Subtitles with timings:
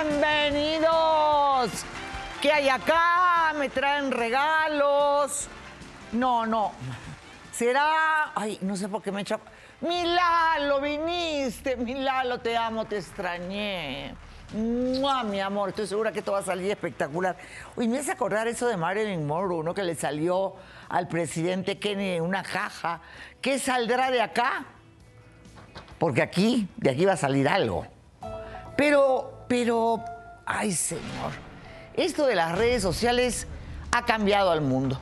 [0.00, 1.84] Bienvenidos.
[2.40, 3.52] ¿Qué hay acá?
[3.58, 5.48] Me traen regalos.
[6.12, 6.70] No, no.
[7.50, 8.30] Será.
[8.34, 9.40] Ay, no sé por qué me echa.
[9.80, 11.76] Milalo, viniste.
[11.76, 14.14] Milalo, te amo, te extrañé.
[14.54, 17.36] ¡Mua, mi amor, estoy segura que esto va a salir espectacular.
[17.74, 19.74] Uy, me hace acordar eso de Marilyn Monroe, ¿no?
[19.74, 20.54] Que le salió
[20.88, 23.00] al presidente Kennedy en una caja.
[23.40, 24.64] ¿Qué saldrá de acá?
[25.98, 27.84] Porque aquí, de aquí va a salir algo.
[28.76, 30.04] Pero, pero,
[30.46, 31.32] ay, señor.
[31.94, 33.46] Esto de las redes sociales
[33.90, 35.00] ha cambiado al mundo.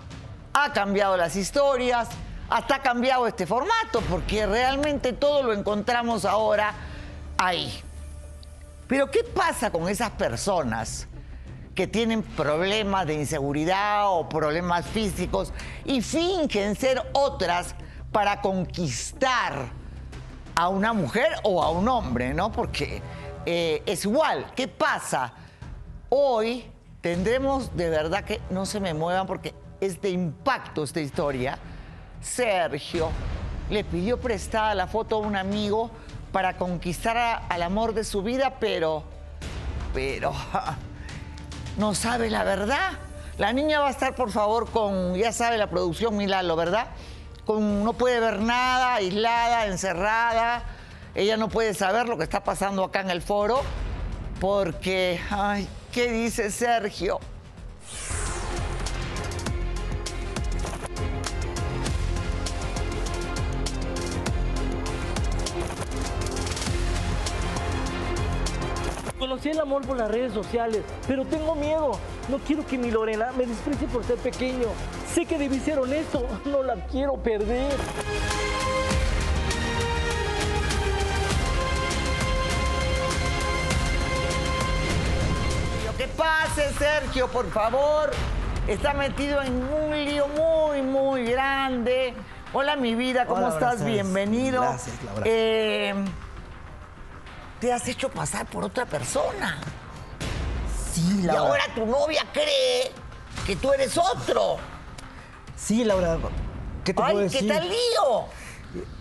[0.54, 2.08] Ha cambiado las historias,
[2.48, 6.72] hasta ha cambiado este formato, porque realmente todo lo encontramos ahora
[7.36, 7.82] ahí.
[8.86, 11.08] Pero ¿qué pasa con esas personas
[11.74, 15.52] que tienen problemas de inseguridad o problemas físicos
[15.84, 17.74] y fingen ser otras
[18.12, 19.66] para conquistar
[20.54, 22.50] a una mujer o a un hombre, ¿no?
[22.50, 23.02] Porque
[23.46, 24.52] eh, es igual.
[24.56, 25.32] ¿Qué pasa?
[26.08, 26.66] Hoy
[27.00, 31.58] tendremos de verdad que no se me muevan porque es de impacto esta historia.
[32.20, 33.10] Sergio
[33.70, 35.90] le pidió prestada la foto a un amigo
[36.32, 39.04] para conquistar al amor de su vida, pero,
[39.94, 40.32] pero,
[41.78, 42.92] no sabe la verdad.
[43.38, 46.88] La niña va a estar, por favor, con, ya sabe la producción Milalo, ¿verdad?
[47.44, 50.64] Con, no puede ver nada, aislada, encerrada.
[51.16, 53.62] Ella no puede saber lo que está pasando acá en el foro,
[54.38, 57.18] porque, ay, ¿qué dice Sergio?
[69.18, 71.98] Conocí el amor por las redes sociales, pero tengo miedo.
[72.28, 74.66] No quiero que mi Lorena me desprecie por ser pequeño.
[75.14, 77.72] Sé que debí ser honesto, no la quiero perder.
[86.26, 88.10] Pase, Sergio, por favor.
[88.66, 92.14] Está metido en un lío muy, muy grande.
[92.52, 93.84] Hola, mi vida, ¿cómo Hola, estás?
[93.84, 94.60] Bienvenido.
[94.62, 95.22] Gracias, Laura.
[95.24, 95.94] Eh,
[97.60, 99.58] te has hecho pasar por otra persona.
[100.92, 101.42] Sí, Y Laura.
[101.42, 102.90] ahora tu novia cree
[103.46, 104.56] que tú eres otro.
[105.56, 106.18] Sí, Laura.
[106.84, 108.24] ¿Qué te puedo ¡Ay, qué tal lío!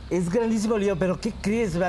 [0.09, 1.69] Es grandísimo lío, pero ¿qué crees?
[1.69, 1.88] Es la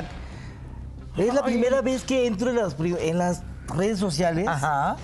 [1.17, 1.43] Ay.
[1.43, 4.95] primera vez que entro en las, pri- en las redes sociales Ajá.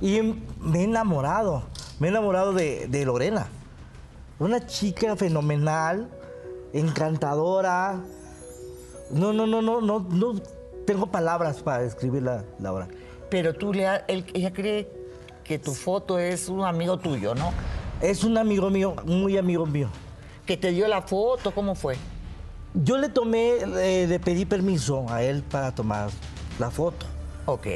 [0.00, 0.20] Y
[0.60, 1.62] me he enamorado.
[1.98, 3.46] Me he enamorado de, de Lorena.
[4.38, 6.08] Una chica fenomenal,
[6.72, 8.00] encantadora.
[9.10, 10.34] No, no, no, no, no, no
[10.86, 12.88] tengo palabras para describirla, Laura.
[13.30, 14.90] Pero tú le ha- él- ella cree
[15.44, 17.52] que tu foto es un amigo tuyo, ¿no?
[18.00, 19.88] Es un amigo mío, muy amigo mío.
[20.46, 21.96] Que te dio la foto, ¿cómo fue?
[22.74, 26.10] Yo le tomé, eh, le pedí permiso a él para tomar
[26.58, 27.06] la foto.
[27.46, 27.66] Ok.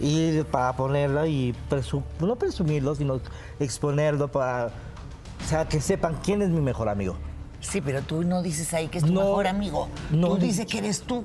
[0.00, 3.20] Y para ponerla y presu- no presumirlo, sino
[3.60, 7.16] exponerlo para, o sea, que sepan quién es mi mejor amigo.
[7.60, 9.88] Sí, pero tú no dices ahí que es tu No, mejor amigo.
[10.10, 10.28] no.
[10.28, 11.24] Tú dices que eres tú.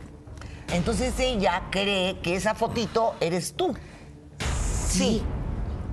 [0.72, 3.74] Entonces ella cree que esa fotito eres tú.
[4.88, 5.24] Sí.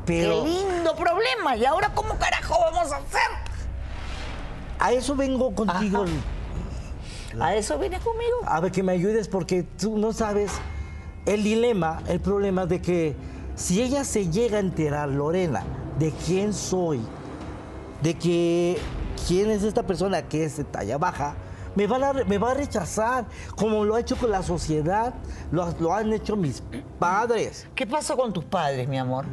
[0.04, 1.56] Pero Qué lindo problema.
[1.56, 3.20] ¿Y ahora cómo carajo vamos a hacer?
[4.78, 6.04] a eso vengo contigo,
[7.40, 8.36] ¿A eso vienes conmigo?
[8.44, 10.52] a ver que me ayudes porque tú no sabes
[11.26, 13.16] el dilema, el problema de que
[13.54, 15.62] si ella se llega a enterar, Lorena,
[15.98, 17.00] de quién soy,
[18.02, 18.78] de que
[19.26, 21.34] quién es esta persona que es de talla baja,
[21.74, 23.26] me, a, va a rechazar,
[23.56, 25.14] como lo ha hecho con la sociedad,
[25.50, 26.62] lo, lo han hecho mis
[26.98, 27.66] padres.
[27.74, 29.26] ¿Qué pasó con tus padres, mi amor?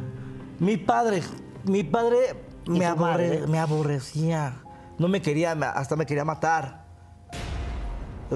[0.58, 1.22] Mi padre,
[1.64, 2.18] mi padre
[2.66, 4.62] ¿Y me, aborre- me aborrecía,
[4.98, 6.84] no me quería, hasta me quería matar.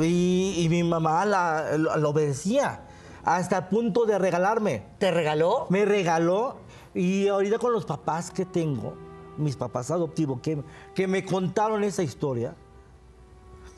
[0.00, 2.82] Y, y mi mamá la, lo, lo obedecía,
[3.24, 4.82] hasta el punto de regalarme.
[4.98, 5.66] ¿Te regaló?
[5.70, 6.56] Me regaló
[6.94, 8.94] y ahorita con los papás que tengo,
[9.36, 10.62] mis papás adoptivos, que,
[10.94, 12.54] que me contaron esa historia,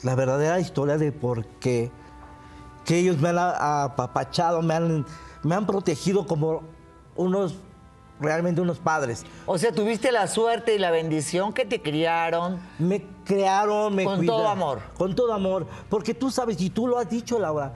[0.02, 1.90] la verdadera historia de por qué,
[2.84, 5.06] que ellos me han apapachado, me han,
[5.43, 6.62] me han protegido como
[7.16, 7.56] unos,
[8.19, 9.25] realmente unos padres.
[9.46, 12.58] O sea, tuviste la suerte y la bendición que te criaron.
[12.78, 14.40] Me crearon, me Con cuidaron.
[14.40, 14.81] todo amor.
[14.96, 15.66] Con todo amor.
[15.88, 17.75] Porque tú sabes, y tú lo has dicho, Laura,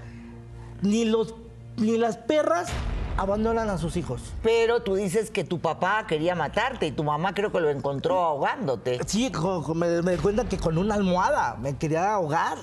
[0.80, 1.34] ni, los,
[1.76, 2.68] ni las perras
[3.16, 4.22] abandonan a sus hijos.
[4.42, 8.22] Pero tú dices que tu papá quería matarte y tu mamá creo que lo encontró
[8.24, 9.00] ahogándote.
[9.06, 9.30] Sí,
[9.74, 12.58] me, me cuentan que con una almohada me quería ahogar.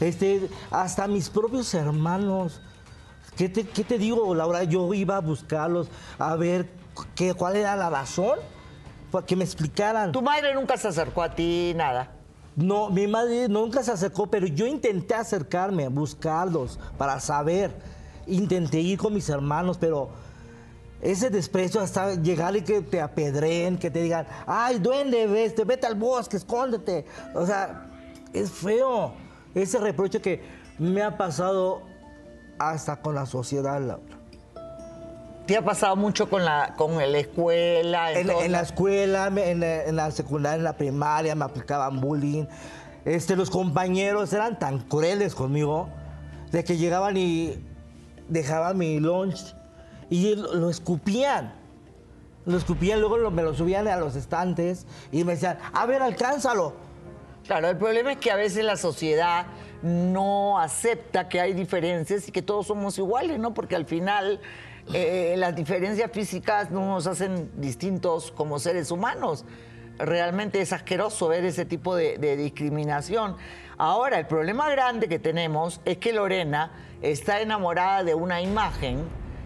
[0.00, 2.60] Este, hasta mis propios hermanos.
[3.36, 4.62] ¿Qué te, qué te digo, Laura?
[4.64, 5.88] Yo iba a buscarlos
[6.18, 6.68] a ver
[7.16, 8.38] qué, cuál era la razón
[9.10, 10.12] para que me explicaran.
[10.12, 12.12] Tu madre nunca se acercó a ti, nada.
[12.56, 17.93] No, mi madre nunca se acercó, pero yo intenté acercarme, buscarlos para saber.
[18.26, 20.08] Intenté ir con mis hermanos, pero
[21.00, 25.86] ese desprecio hasta llegar y que te apedreen, que te digan, ay, duende, vete, vete
[25.86, 27.04] al bosque, escóndete.
[27.34, 27.86] O sea,
[28.32, 29.12] es feo.
[29.54, 30.42] Ese reproche que
[30.78, 31.82] me ha pasado
[32.58, 34.02] hasta con la sociedad, Laura.
[35.46, 38.12] ¿Te ha pasado mucho con la, con la escuela?
[38.12, 42.46] En, la escuela, me- en, la- en la secundaria, en la primaria, me aplicaban bullying.
[43.04, 45.90] Este, los compañeros eran tan crueles conmigo
[46.50, 47.62] de que llegaban y
[48.28, 49.54] dejaban mi lunch
[50.10, 51.54] y lo, escupían.
[52.46, 56.74] Lo escupían, luego me lo subían a los estantes y me decían, a ver, alcánzalo.
[57.46, 59.46] Claro, el problema es que a veces la sociedad
[59.82, 63.52] no acepta que hay diferencias y que todos somos iguales, ¿no?
[63.52, 64.40] Porque al final
[64.92, 69.44] eh, las diferencias físicas no nos hacen distintos como seres humanos.
[69.98, 73.36] Realmente es asqueroso ver ese tipo de, de discriminación.
[73.78, 79.04] Ahora, el problema grande que tenemos es que Lorena está enamorada de una imagen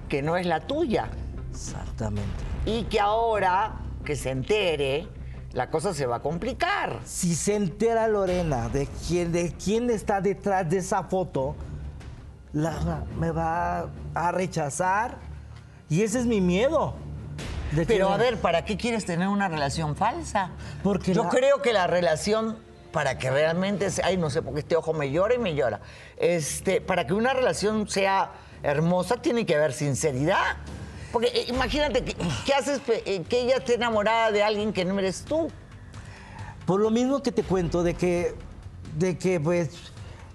[0.09, 1.09] que no es la tuya
[1.51, 2.29] Exactamente.
[2.65, 3.75] y que ahora
[4.05, 5.07] que se entere,
[5.53, 7.01] la cosa se va a complicar.
[7.05, 11.57] Si se entera Lorena de quién, de quién está detrás de esa foto,
[12.53, 15.17] la- me va a rechazar.
[15.91, 16.95] Y ese es mi miedo.
[17.87, 20.51] Pero a ver, ¿para qué quieres tener una relación falsa?
[20.83, 22.59] Porque yo la- creo que la relación
[22.93, 25.81] para que realmente sea, ay, no sé, porque este ojo me llora y me llora.
[26.17, 28.33] Este, para que una relación sea
[28.63, 30.57] hermosa tiene que haber sinceridad.
[31.13, 32.17] Porque eh, imagínate, ¿qué,
[32.47, 35.51] qué haces eh, que ella esté enamorada de alguien que no eres tú?
[36.67, 38.35] Por lo mismo que te cuento de que,
[38.97, 39.71] de que pues,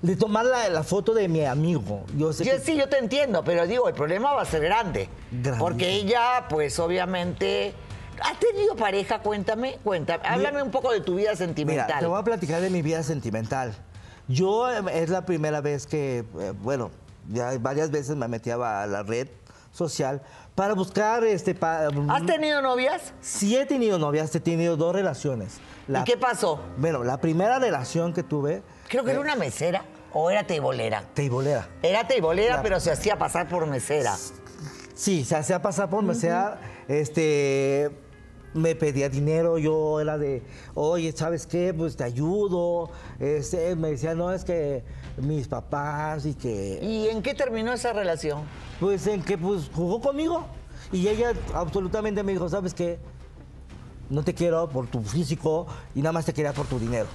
[0.03, 2.03] de tomar la, la foto de mi amigo.
[2.17, 4.61] Yo sé Yo que- sí, yo te entiendo, pero digo, el problema va a ser
[4.61, 5.09] grande.
[5.57, 7.73] Porque ella, pues obviamente.
[8.21, 9.19] ¿Has tenido pareja?
[9.19, 10.23] Cuéntame, cuéntame.
[10.27, 11.85] Háblame un poco de tu vida sentimental.
[11.87, 13.73] Mira, te voy a platicar de mi vida sentimental.
[14.27, 16.91] Yo eh, es la primera vez que, eh, bueno,
[17.29, 19.29] ya varias veces me metía a la red
[19.71, 20.21] social
[20.53, 23.13] para buscar, este, pa- ¿Has tenido novias?
[23.21, 25.57] Sí he tenido novias, he tenido dos relaciones.
[25.87, 26.59] La- ¿Y qué pasó?
[26.77, 31.03] Bueno, la primera relación que tuve, Creo que era una mesera o era teibolera.
[31.13, 31.67] teibolera.
[31.81, 34.15] Era teibolera, pero se hacía pasar por mesera.
[34.93, 37.89] Sí, se hacía pasar por mesera, este,
[38.53, 40.43] me pedía dinero, yo era de,
[40.75, 41.73] oye, ¿sabes qué?
[41.73, 42.91] Pues te ayudo.
[43.19, 44.83] Este, me decía, no, es que
[45.17, 48.41] mis papás y que, ¿Y en qué terminó esa relación?
[48.79, 50.45] pues en que pues jugó conmigo.
[50.91, 52.99] Y ella absolutamente me dijo, ¿sabes qué?
[54.09, 55.65] No te quiero por tu físico
[55.95, 57.07] y nada más te quería por tu dinero.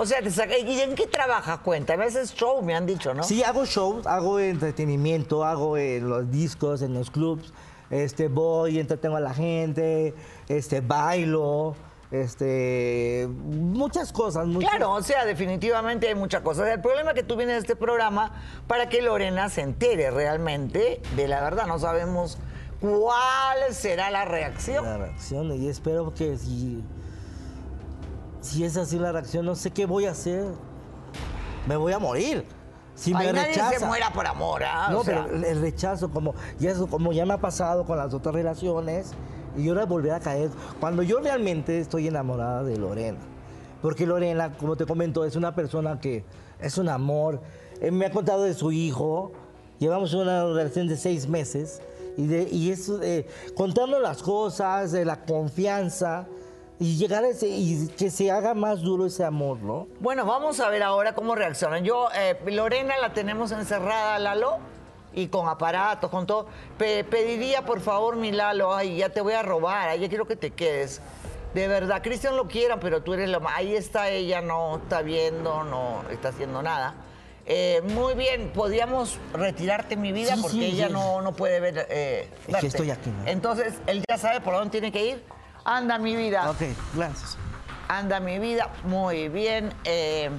[0.00, 1.58] O sea, te saca- ¿y en qué trabajas?
[1.58, 3.24] Cuéntame, haces show, me han dicho, ¿no?
[3.24, 7.52] Sí, hago shows, hago entretenimiento, hago en los discos, en los clubs.
[7.90, 10.14] Este, voy, entretengo a la gente,
[10.48, 11.74] este, bailo,
[12.12, 14.46] este, muchas cosas.
[14.46, 16.68] muchas- Claro, o sea, definitivamente hay muchas cosas.
[16.68, 18.32] El problema es que tú vienes a este programa
[18.68, 21.66] para que Lorena se entere realmente de la verdad.
[21.66, 22.38] No sabemos
[22.80, 24.84] cuál será la reacción.
[24.84, 26.84] La reacción y espero que si,
[28.40, 30.44] si es así la reacción, no sé qué voy a hacer.
[31.66, 32.44] Me voy a morir.
[32.94, 33.78] Si Ay, me nadie rechaza.
[33.78, 34.88] se muera por amor, ¿ah?
[34.90, 37.96] No, O sea, pero el- rechazo, como ya, eso- como ya me ha pasado con
[37.98, 39.12] las otras relaciones,
[39.56, 40.50] y ahora volver a caer.
[40.80, 43.18] Cuando yo realmente estoy enamorada de Lorena.
[43.82, 46.24] Porque Lorena, como te comento, es una persona que
[46.60, 47.40] es un amor.
[47.80, 49.32] Eh, me ha contado de su hijo.
[49.78, 51.80] Llevamos una relación de seis meses.
[52.16, 53.26] Y, de, y es eh,
[53.56, 56.26] contando las cosas, de la confianza.
[56.80, 57.48] Y llegar a ese.
[57.48, 59.88] Y que se haga más duro ese amor, ¿no?
[60.00, 61.82] Bueno, vamos a ver ahora cómo reaccionan.
[61.84, 64.58] Yo, eh, Lorena la tenemos encerrada, Lalo,
[65.12, 66.46] y con aparatos, con todo.
[66.78, 70.26] Pe- pediría, por favor, mi Lalo, ay, ya te voy a robar, ay, ya quiero
[70.26, 71.00] que te quedes.
[71.54, 73.54] De verdad, Cristian lo quiera, pero tú eres lo más.
[73.56, 76.94] Ahí está ella, no está viendo, no está haciendo nada.
[77.46, 80.92] Eh, muy bien, podríamos retirarte mi vida Sí, porque sí, ella sí.
[80.92, 81.86] No, no puede ver.
[81.90, 82.66] eh, que verte.
[82.66, 83.26] estoy aquí, ¿no?
[83.26, 85.24] Entonces, él ya sabe por dónde tiene que ir.
[85.70, 86.50] Anda, mi vida.
[86.50, 86.62] Ok,
[86.94, 87.36] gracias.
[87.88, 89.70] Anda mi vida, muy bien.
[89.84, 90.30] eh,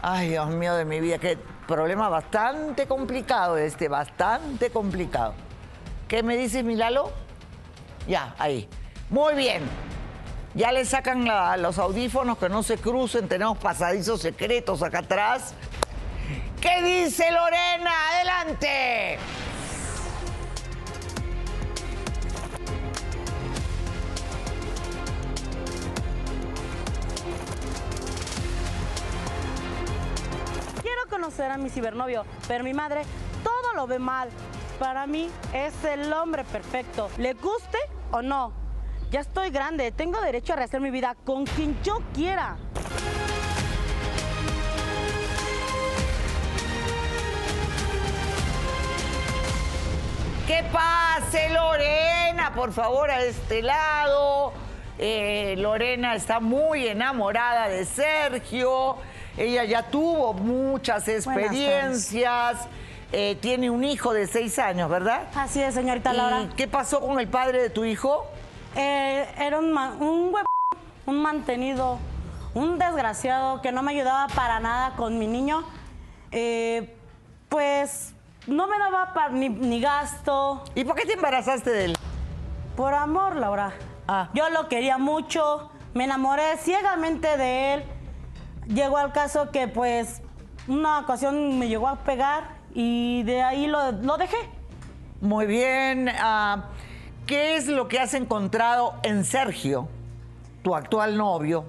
[0.00, 1.36] ay, Dios mío de mi vida, qué
[1.66, 5.34] problema bastante complicado este, bastante complicado.
[6.06, 7.10] ¿Qué me dices, Milalo?
[8.06, 8.68] Ya, ahí.
[9.10, 9.62] Muy bien.
[10.54, 15.54] Ya le sacan la- los audífonos que no se crucen, tenemos pasadizos secretos acá atrás.
[16.60, 17.90] ¿Qué dice Lorena?
[18.12, 19.18] Adelante.
[31.12, 33.02] Conocer a mi cibernovio, pero mi madre
[33.44, 34.30] todo lo ve mal.
[34.78, 37.78] Para mí es el hombre perfecto, le guste
[38.10, 38.54] o no.
[39.10, 42.56] Ya estoy grande, tengo derecho a rehacer mi vida con quien yo quiera.
[50.46, 52.54] ¿Qué pase, Lorena?
[52.54, 54.54] Por favor, a este lado.
[54.98, 58.96] Eh, Lorena está muy enamorada de Sergio.
[59.36, 62.68] Ella ya tuvo muchas experiencias.
[63.12, 65.24] Eh, tiene un hijo de seis años, ¿verdad?
[65.34, 66.42] Así es, señorita Laura.
[66.42, 68.26] ¿Y qué pasó con el padre de tu hijo?
[68.74, 70.44] Eh, era un, ma- un hue-
[71.04, 71.98] un mantenido,
[72.54, 75.62] un desgraciado que no me ayudaba para nada con mi niño.
[76.30, 76.94] Eh,
[77.50, 78.14] pues
[78.46, 80.64] no me daba ni, ni gasto.
[80.74, 81.96] ¿Y por qué te embarazaste de él?
[82.76, 83.74] Por amor, Laura.
[84.08, 84.30] Ah.
[84.32, 87.84] Yo lo quería mucho, me enamoré ciegamente de él.
[88.66, 90.22] Llegó al caso que pues
[90.68, 94.36] una ocasión me llegó a pegar y de ahí lo, lo dejé.
[95.20, 96.08] Muy bien.
[96.20, 96.64] ah,
[97.26, 99.88] ¿Qué es lo que has encontrado en Sergio,
[100.62, 101.64] tu actual novio?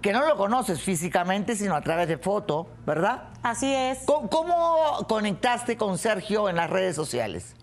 [0.00, 3.24] Que no lo conoces físicamente, sino a través de foto, ¿verdad?
[3.42, 4.00] Así es.
[4.06, 7.56] ¿Cómo, cómo conectaste con Sergio en las redes sociales?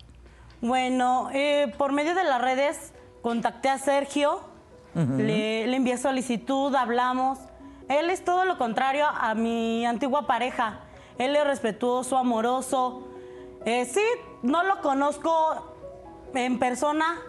[0.60, 4.42] Bueno, eh, por medio de las redes contacté a Sergio,
[4.96, 7.40] le, le envié solicitud, hablamos.
[7.90, 10.82] Él es todo lo contrario a mi antigua pareja.
[11.18, 13.08] Él es respetuoso, amoroso.
[13.66, 14.04] Eh, sí,
[14.42, 15.68] no lo conozco
[16.34, 17.22] en persona,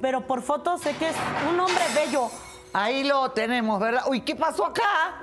[0.00, 1.16] pero por fotos sé que es
[1.50, 2.28] un hombre bello.
[2.72, 4.02] Ahí lo tenemos, ¿verdad?
[4.08, 5.22] Uy, ¿qué pasó acá?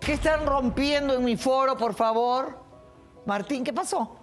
[0.00, 2.58] ¿Qué están rompiendo en mi foro, por favor?
[3.26, 4.16] Martín, ¿qué pasó?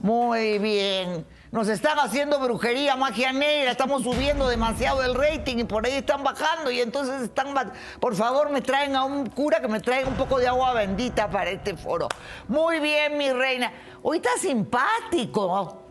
[0.00, 1.26] Muy bien.
[1.52, 6.22] Nos están haciendo brujería, magia negra, estamos subiendo demasiado el rating y por ahí están
[6.24, 7.54] bajando y entonces están...
[8.00, 11.30] Por favor, me traen a un cura que me traiga un poco de agua bendita
[11.30, 12.08] para este foro.
[12.48, 13.72] Muy bien, mi reina.
[14.02, 15.82] Hoy está simpático.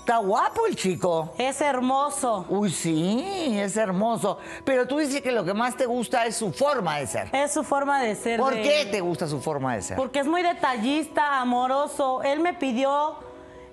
[0.00, 1.32] Está guapo el chico.
[1.38, 2.44] Es hermoso.
[2.50, 4.38] Uy, sí, es hermoso.
[4.64, 7.28] Pero tú dices que lo que más te gusta es su forma de ser.
[7.32, 8.38] Es su forma de ser.
[8.38, 9.96] ¿Por de- qué te gusta su forma de ser?
[9.96, 12.22] Porque es muy detallista, amoroso.
[12.22, 13.16] Él me pidió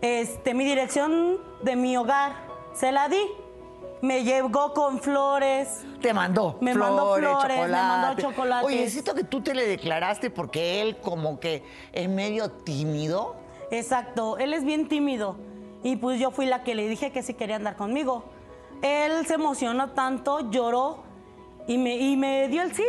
[0.02, 2.34] este, mi dirección de mi hogar.
[2.74, 3.22] Se la di.
[4.02, 5.86] Me llegó con flores.
[6.02, 8.66] Te mandó Me flores, mandó flores, me mandó chocolate.
[8.66, 13.36] Oye, siento que tú te le declaraste porque él como que es medio tímido.
[13.70, 14.40] Exacto.
[14.40, 15.38] Él es bien tímido.
[15.84, 18.26] Y pues yo fui la que le dije que sí quería andar conmigo.
[18.82, 21.04] Él se emocionó tanto, lloró
[21.68, 22.86] y me, y me dio el sí.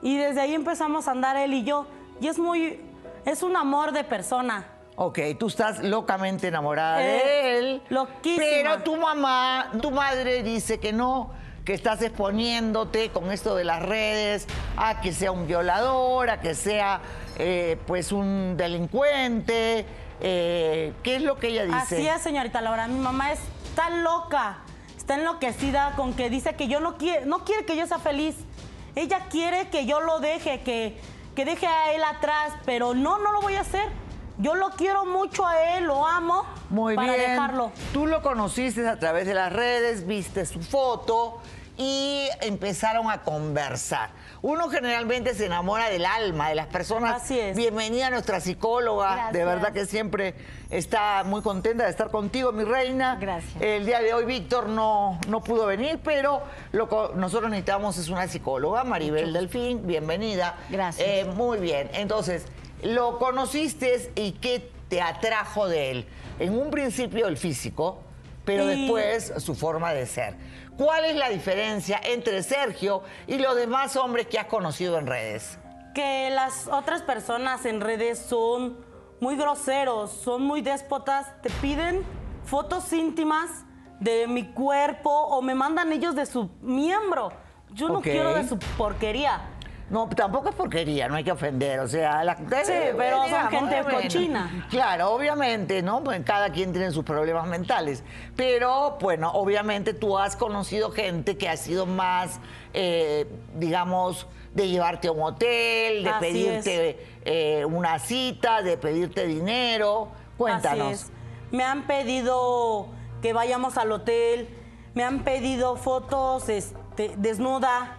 [0.00, 1.86] Y desde ahí empezamos a andar él y yo.
[2.20, 2.80] Y es muy.
[3.26, 4.75] Es un amor de persona.
[4.98, 7.82] Ok, tú estás locamente enamorada Eh, de él.
[7.90, 8.44] loquísima.
[8.46, 11.30] Pero tu mamá, tu madre dice que no,
[11.66, 14.46] que estás exponiéndote con esto de las redes
[14.78, 17.00] a que sea un violador, a que sea
[17.38, 19.84] eh, pues un delincuente.
[20.22, 21.76] Eh, ¿Qué es lo que ella dice?
[21.96, 22.88] Así es, señorita Laura.
[22.88, 24.60] Mi mamá está loca,
[24.96, 28.34] está enloquecida con que dice que yo no quiere, no quiere que yo sea feliz.
[28.94, 30.96] Ella quiere que yo lo deje, que,
[31.34, 33.86] que deje a él atrás, pero no, no lo voy a hacer.
[34.38, 37.30] Yo lo quiero mucho a él, lo amo Muy para bien.
[37.30, 37.72] dejarlo.
[37.92, 41.40] Tú lo conociste a través de las redes, viste su foto
[41.78, 44.10] y empezaron a conversar.
[44.42, 47.22] Uno generalmente se enamora del alma de las personas.
[47.22, 47.56] Así es.
[47.56, 49.30] Bienvenida a nuestra psicóloga.
[49.32, 50.34] De verdad que siempre
[50.68, 53.16] está muy contenta de estar contigo, mi reina.
[53.18, 53.60] Gracias.
[53.62, 58.08] El día de hoy Víctor no, no pudo venir, pero lo que nosotros necesitamos es
[58.08, 59.86] una psicóloga, Maribel Delfín.
[59.86, 60.56] Bienvenida.
[60.68, 61.06] Gracias.
[61.06, 61.90] Eh, muy bien.
[61.94, 62.46] Entonces,
[62.82, 66.06] lo conociste y qué te atrajo de él.
[66.38, 67.98] En un principio el físico,
[68.44, 70.36] pero después su forma de ser.
[70.76, 75.58] ¿Cuál es la diferencia entre Sergio y los demás hombres que has conocido en redes?
[75.94, 78.76] Que las otras personas en redes son
[79.20, 82.04] muy groseros, son muy déspotas, te piden
[82.44, 83.50] fotos íntimas
[84.00, 87.32] de mi cuerpo o me mandan ellos de su miembro.
[87.72, 89.40] Yo no quiero de su porquería.
[89.88, 93.84] No, tampoco es porquería, no hay que ofender, o sea, la, eh, pero son gente
[93.88, 94.66] cochina.
[94.68, 96.02] Claro, obviamente, ¿no?
[96.02, 98.02] Pues cada quien tiene sus problemas mentales,
[98.34, 102.40] pero bueno, obviamente tú has conocido gente que ha sido más,
[102.74, 109.26] eh, digamos, de llevarte a un hotel, de Así pedirte eh, una cita, de pedirte
[109.26, 110.08] dinero.
[110.36, 110.92] Cuéntanos.
[110.92, 111.12] Así es.
[111.52, 112.88] Me han pedido
[113.22, 114.48] que vayamos al hotel,
[114.94, 117.98] me han pedido fotos este, desnuda,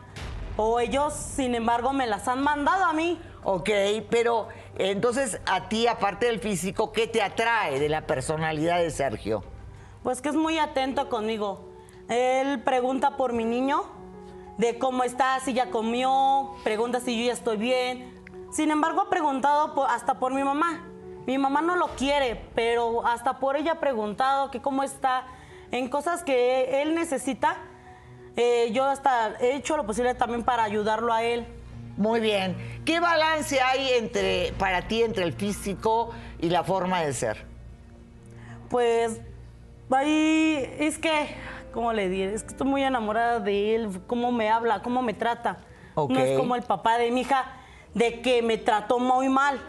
[0.58, 3.20] o ellos, sin embargo, me las han mandado a mí.
[3.44, 3.70] Ok,
[4.10, 4.48] pero
[4.78, 9.44] entonces a ti, aparte del físico, ¿qué te atrae de la personalidad de Sergio?
[10.04, 11.70] Pues que es muy atento conmigo.
[12.10, 13.84] Él pregunta por mi niño,
[14.58, 18.14] de cómo está, si ya comió, pregunta si yo ya estoy bien.
[18.52, 20.84] Sin embargo, ha preguntado por- hasta por mi mamá.
[21.26, 25.26] Mi mamá no lo quiere, pero hasta por ella ha preguntado que cómo está.
[25.72, 27.58] En cosas que él necesita,
[28.38, 31.46] eh, yo hasta he hecho lo posible también para ayudarlo a él.
[31.98, 32.56] Muy bien.
[32.86, 37.46] ¿Qué balance hay entre para ti entre el físico y la forma de ser?
[38.70, 39.20] Pues
[39.90, 41.36] ahí es que,
[41.74, 42.36] ¿cómo le diré?
[42.36, 45.58] Es que estoy muy enamorada de él, cómo me habla, cómo me trata.
[45.96, 47.46] No es como el papá de mi hija,
[47.96, 49.60] de que me trató muy mal.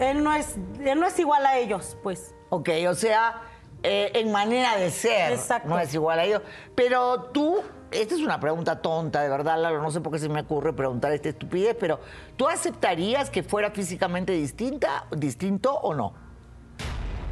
[0.00, 2.34] Él no es, él no es igual a ellos, pues.
[2.48, 3.42] Ok, o sea,
[3.82, 5.68] eh, en manera de ser, Exacto.
[5.68, 6.42] no es igual a ellos.
[6.74, 7.60] Pero tú,
[7.90, 10.72] esta es una pregunta tonta, de verdad, Lalo, no sé por qué se me ocurre
[10.72, 12.00] preguntar esta estupidez, pero
[12.36, 16.14] ¿tú aceptarías que fuera físicamente distinta, distinto o no?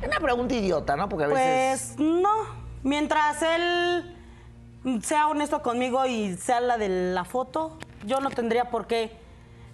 [0.02, 1.08] Es una pregunta idiota, ¿no?
[1.08, 1.94] Porque a veces...
[1.96, 2.30] Pues no,
[2.82, 4.16] mientras él
[5.02, 7.76] sea honesto conmigo y sea la de la foto,
[8.06, 9.12] yo no tendría por qué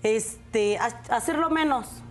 [0.03, 2.03] este, ha- hacerlo menos.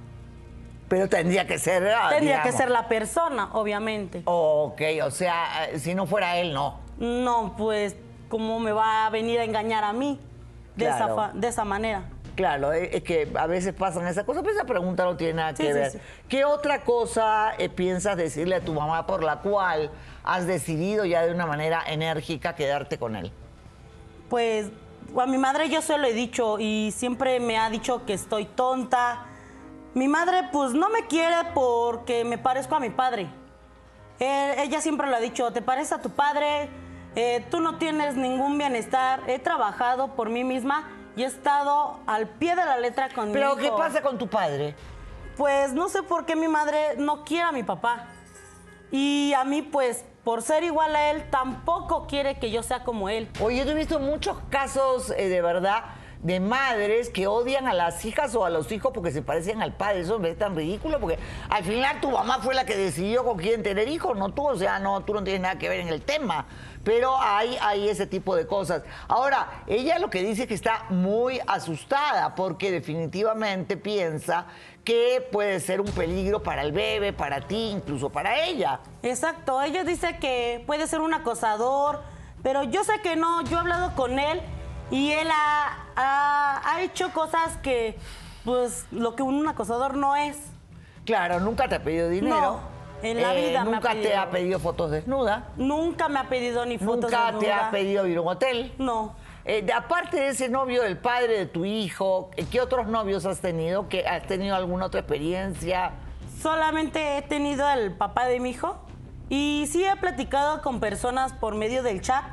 [0.88, 1.88] Pero tendría que ser...
[1.90, 4.22] ah, Tendría que ser la persona, obviamente.
[4.26, 6.80] Ok, o sea, eh, si no fuera él, no.
[7.00, 7.96] No, pues,
[8.30, 10.20] ¿cómo me va a venir a engañar a mí
[10.76, 11.16] de, esa, Claro.
[11.16, 12.04] fa- de esa manera?
[12.36, 15.54] Claro, eh, es que a veces pasan esas cosas, pero esa pregunta no tiene nada
[15.54, 15.92] que sí, ver.
[15.92, 16.00] sí.
[16.30, 19.90] ¿Qué otra cosa eh, piensas decirle a tu mamá por la cual
[20.24, 23.32] has decidido ya de una manera enérgica quedarte con él?
[24.30, 24.68] Pues
[25.18, 28.46] a mi madre yo se lo he dicho y siempre me ha dicho que estoy
[28.46, 29.26] tonta.
[29.96, 33.30] Mi madre pues no me quiere porque me parezco a mi padre.
[34.20, 36.70] Eh, ella siempre lo ha dicho, te pareces a tu padre,
[37.16, 42.28] eh, tú no tienes ningún bienestar, he trabajado por mí misma y he estado al
[42.28, 43.78] pie de la letra con Pero mi ¿qué hijo.
[43.78, 44.76] pasa con tu padre?
[45.38, 48.08] Pues no sé por qué mi madre no quiere a mi papá.
[48.92, 53.08] Y a mí pues por ser igual a él tampoco quiere que yo sea como
[53.08, 53.30] él.
[53.42, 55.86] Oye, yo he visto muchos casos eh, de verdad
[56.26, 59.74] de madres que odian a las hijas o a los hijos porque se parecen al
[59.74, 60.00] padre.
[60.00, 63.38] Eso me es tan ridículo porque al final tu mamá fue la que decidió con
[63.38, 64.48] quién tener hijos, no tú.
[64.48, 66.48] O sea, no, tú no tienes nada que ver en el tema.
[66.84, 68.82] Pero hay, hay ese tipo de cosas.
[69.08, 74.48] Ahora, ella lo que dice es que está muy asustada porque definitivamente piensa
[74.84, 78.80] que puede ser un peligro para el bebé, para ti, incluso para ella.
[79.04, 82.02] Exacto, ella dice que puede ser un acosador,
[82.42, 84.42] pero yo sé que no, yo he hablado con él
[84.92, 87.98] y él ha, ha- ha hecho cosas que,
[88.44, 90.38] pues, lo que un acosador no es.
[91.06, 92.36] Claro, nunca te ha pedido dinero.
[92.36, 92.60] No,
[93.02, 95.50] en la Eh, vida me ha Nunca te ha pedido fotos desnuda.
[95.58, 97.68] Nunca me ha pedido ni fotos Nunca te desnuda.
[97.68, 98.74] ha pedido ir a un hotel.
[98.78, 99.16] No.
[99.48, 103.26] Eh, de- aparte de ese novio del padre de tu hijo, eh, ¿qué otros novios
[103.28, 103.88] has tenido?
[103.90, 105.92] ¿Que ¿Has tenido alguna otra experiencia?
[106.42, 108.78] Solamente he tenido al papá de mi hijo
[109.30, 112.24] y sí he platicado con personas por medio del chat.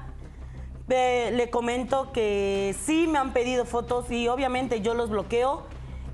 [0.94, 5.62] Eh, le comento que sí me han pedido fotos y obviamente yo los bloqueo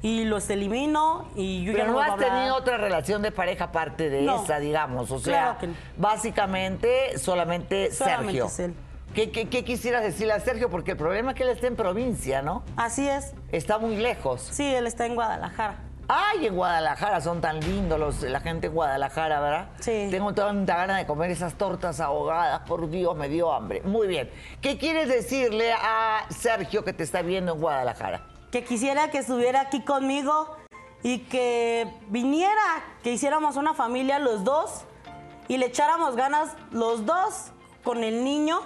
[0.03, 3.33] y los elimino y yo ya Pero no vuelvo a has tenido otra relación de
[3.33, 4.45] pareja aparte de No.
[4.45, 5.11] esa, digamos.
[5.11, 5.75] O sea, Claro que no.
[5.97, 8.67] básicamente solamente, Solamente Sergio.
[8.67, 8.75] él.
[9.15, 10.71] ¿Qué, qué, qué quisieras decirle a Sergio?
[10.71, 12.63] Porque el problema es que él está en provincia, ¿no?
[12.77, 13.33] Así es.
[13.51, 14.43] Está muy lejos.
[14.53, 15.79] Sí, él está en Guadalajara.
[16.11, 19.69] Ay, en Guadalajara son tan lindos los, la gente en Guadalajara, ¿verdad?
[19.81, 20.09] Sí.
[20.11, 23.83] Tengo tanta ganas de comer esas tortas ahogadas, por Dios, me dio hambre.
[23.83, 24.31] Muy bien.
[24.63, 28.23] ¿Qué quieres decirle a Sergio que te está viendo en Guadalajara?
[28.51, 30.57] Que quisiera que estuviera aquí conmigo
[31.03, 34.85] y que viniera, que hiciéramos una familia los dos
[35.47, 37.53] y le echáramos ganas los dos
[37.85, 38.63] con el niño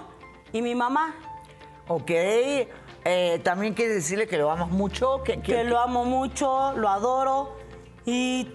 [0.53, 1.13] y mi mamá.
[1.89, 2.11] Ok.
[3.05, 5.23] Eh, También quieres decirle que lo amas mucho.
[5.23, 7.57] Que, que- que lo amo mucho, lo adoro
[8.05, 8.51] y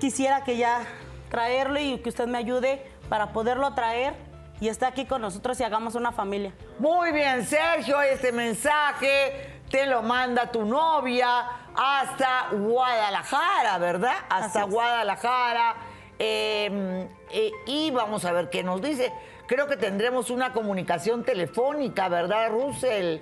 [0.00, 0.82] quisiera que ya
[1.30, 4.14] traerlo y que usted me ayude para poderlo traer
[4.60, 6.52] y esté aquí con nosotros y hagamos una familia.
[6.78, 14.14] Muy bien, Sergio, este mensaje te lo manda tu novia hasta Guadalajara, ¿verdad?
[14.28, 14.64] Hasta.
[14.64, 15.76] Guadalajara.
[16.18, 19.12] Eh, eh, y vamos a ver qué nos dice.
[19.50, 23.18] Creo que tendremos una comunicación telefónica, ¿verdad, Russell?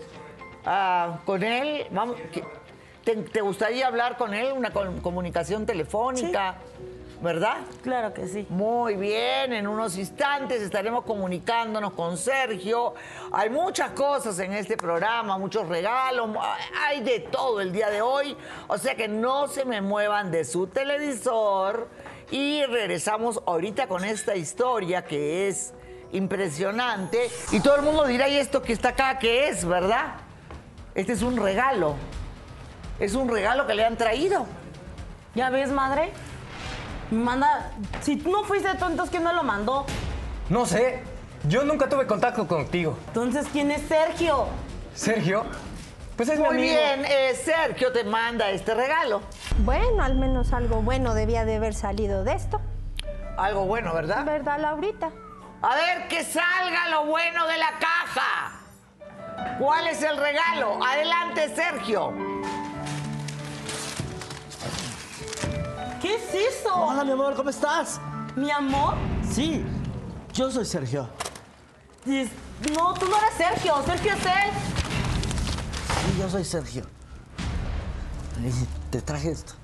[0.67, 1.87] Ah, con él.
[1.91, 2.45] Vamos, ¿qué-
[3.03, 4.53] ¿te, te gustaría hablar con él?
[4.53, 6.57] Una com- comunicación telefónica,
[7.23, 7.57] ¿verdad?
[7.83, 8.47] Claro que sí.
[8.51, 12.93] Muy bien, en unos instantes estaremos comunicándonos con Sergio.
[13.33, 16.29] Hay muchas cosas en este programa, muchos regalos,
[16.87, 18.37] hay de todo el día de hoy.
[18.67, 21.89] O sea que no se me muevan de su televisor
[22.31, 25.73] y regresamos ahorita con esta historia que es
[26.13, 27.31] impresionante.
[27.53, 30.15] Y todo el mundo dirá, ¿y esto que está acá qué es, verdad?
[30.95, 31.95] Este es un regalo.
[32.99, 34.47] Es un regalo que le han traído.
[35.35, 36.11] ¿Ya ves, madre?
[37.11, 37.71] Me Manda,
[38.03, 39.87] si tú no fuiste tonto, ¿quién me lo mandó?
[40.49, 41.01] No sé,
[41.49, 42.99] yo nunca tuve contacto contigo.
[43.09, 44.47] Entonces, ¿quién es Sergio?
[44.95, 45.45] Sergio,
[46.17, 46.75] pues es mi Muy amigo.
[46.75, 49.21] bien, eh, Sergio te manda este regalo.
[49.65, 52.61] Bueno, al menos algo bueno debía de haber salido de esto.
[53.37, 54.25] Algo bueno, ¿verdad?
[54.25, 55.13] ¿Verdad, Laurita?
[55.63, 58.53] A ver, que salga lo bueno de la caja.
[59.59, 60.79] ¿Cuál es el regalo?
[60.85, 62.13] Adelante, Sergio.
[66.01, 66.75] ¿Qué es eso?
[66.75, 68.01] Hola, mi amor, ¿cómo estás?
[68.37, 68.95] Mi amor.
[69.29, 69.65] Sí,
[70.33, 71.09] yo soy Sergio.
[72.07, 72.31] Dis-
[72.77, 73.75] No, tú no eres Sergio.
[73.85, 74.51] Sergio es él.
[75.89, 76.85] Sí, yo soy Sergio.
[78.41, 79.55] Y te traje esto.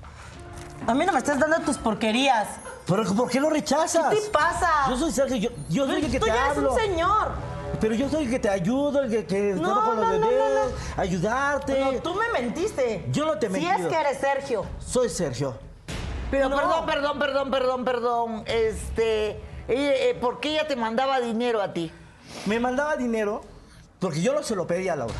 [0.87, 2.47] A mí no me estás dando tus porquerías.
[2.87, 4.13] ¿Pero por qué lo rechazas?
[4.13, 4.69] ¿Qué te pasa?
[4.89, 6.73] Yo soy Sergio, yo, yo soy el que tú te ya eres hablo.
[6.73, 7.31] un señor.
[7.81, 10.39] Pero yo soy el que te ayudo, el que, que No, con los no, bebés,
[10.95, 11.79] no, ayudarte.
[11.79, 13.05] No, tú me mentiste.
[13.11, 13.87] Yo no te he Si mentido.
[13.89, 14.65] es que eres Sergio.
[14.79, 15.55] Soy Sergio.
[16.31, 18.43] Pero perdón, perdón, perdón, perdón, perdón.
[18.47, 21.91] Este, eh, eh, ¿por qué ella te mandaba dinero a ti?
[22.45, 23.41] Me mandaba dinero
[23.99, 25.15] porque yo no se lo pedía a Laura.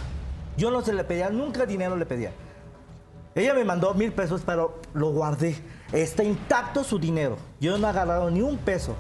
[0.57, 2.31] Yo no se le pedía, nunca dinero le pedía.
[3.35, 5.61] Ella me mandó mil pesos, pero lo guardé.
[5.95, 7.37] Está intacto su dinero.
[7.59, 8.95] Yo no he agarrado ni un peso.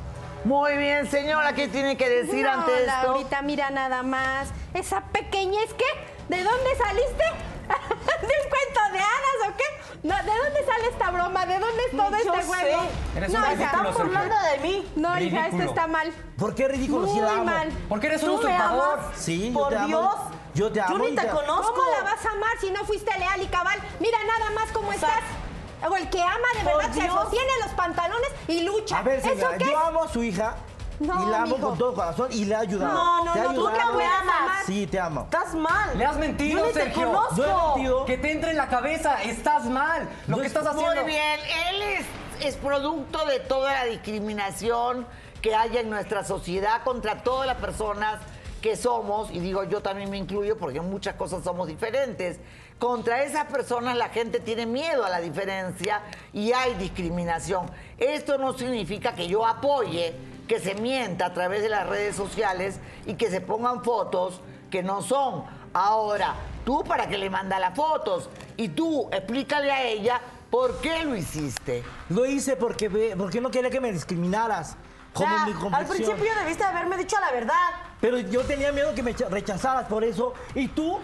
[0.45, 2.85] Muy bien, señora, ¿qué tiene que decir no, ante esto?
[3.07, 4.49] Laurita, mira nada más.
[4.73, 5.83] Esa pequeña es que,
[6.29, 7.23] ¿de dónde saliste?
[7.65, 9.63] ¿De un cuento de hadas o qué?
[10.07, 11.45] No, ¿De dónde sale esta broma?
[11.47, 12.47] ¿De dónde es todo Yo este sé.
[12.47, 12.83] juego?
[13.17, 14.91] Eres no, hija, Están burlando de mí.
[14.95, 16.13] no, hija, esto está mal.
[16.37, 17.43] ¿Por qué ridículo si Muy la amo?
[17.43, 17.69] mal.
[17.89, 18.99] Porque eres un usurpador.
[19.15, 19.87] Sí, yo Por te amo.
[19.87, 20.15] Dios.
[20.53, 21.73] Yo te amo Yo ni te te- conozco.
[21.73, 23.79] ¿Cómo la vas a amar si no fuiste leal y cabal?
[23.99, 25.23] Mira nada más cómo sea, estás.
[25.89, 28.99] O el que ama de verdad se sostiene los pantalones y lucha.
[28.99, 30.55] A ver, ¿Eso señora, qué yo amo a su hija
[30.99, 32.93] No, y la amo con todo corazón y le he ayudado.
[32.93, 33.91] No, no, ¿Te no, tú ayudado?
[33.91, 34.65] no me amas.
[34.65, 35.21] Sí, te amo.
[35.23, 35.97] Estás mal.
[35.97, 36.93] Le has mentido, Yo ni Sergio.
[37.01, 37.35] te conozco.
[37.37, 38.05] No he mentido.
[38.05, 40.09] Que te entre en la cabeza, estás mal.
[40.27, 41.01] Lo No que es- estás haciendo.
[41.03, 42.05] Muy bien, él es,
[42.45, 45.05] es producto de toda la discriminación
[45.41, 48.19] que haya en nuestra sociedad contra todas las personas
[48.61, 52.39] que somos, y digo yo también me incluyo porque en muchas cosas somos diferentes.
[52.79, 56.01] Contra esas personas la gente tiene miedo a la diferencia
[56.33, 57.67] y hay discriminación.
[57.97, 60.13] Esto no significa que yo apoye
[60.47, 64.83] que se mienta a través de las redes sociales y que se pongan fotos que
[64.83, 65.45] no son.
[65.73, 66.35] Ahora,
[66.65, 71.15] tú para que le manda las fotos y tú explícale a ella por qué lo
[71.15, 71.81] hiciste.
[72.09, 74.75] Lo hice porque, porque no quería que me discriminaras.
[75.15, 77.55] Como Ya, mi al principio debiste haberme dicho la verdad.
[78.01, 80.33] Pero yo tenía miedo que me cha- rechazaras por eso.
[80.53, 80.99] Y tú,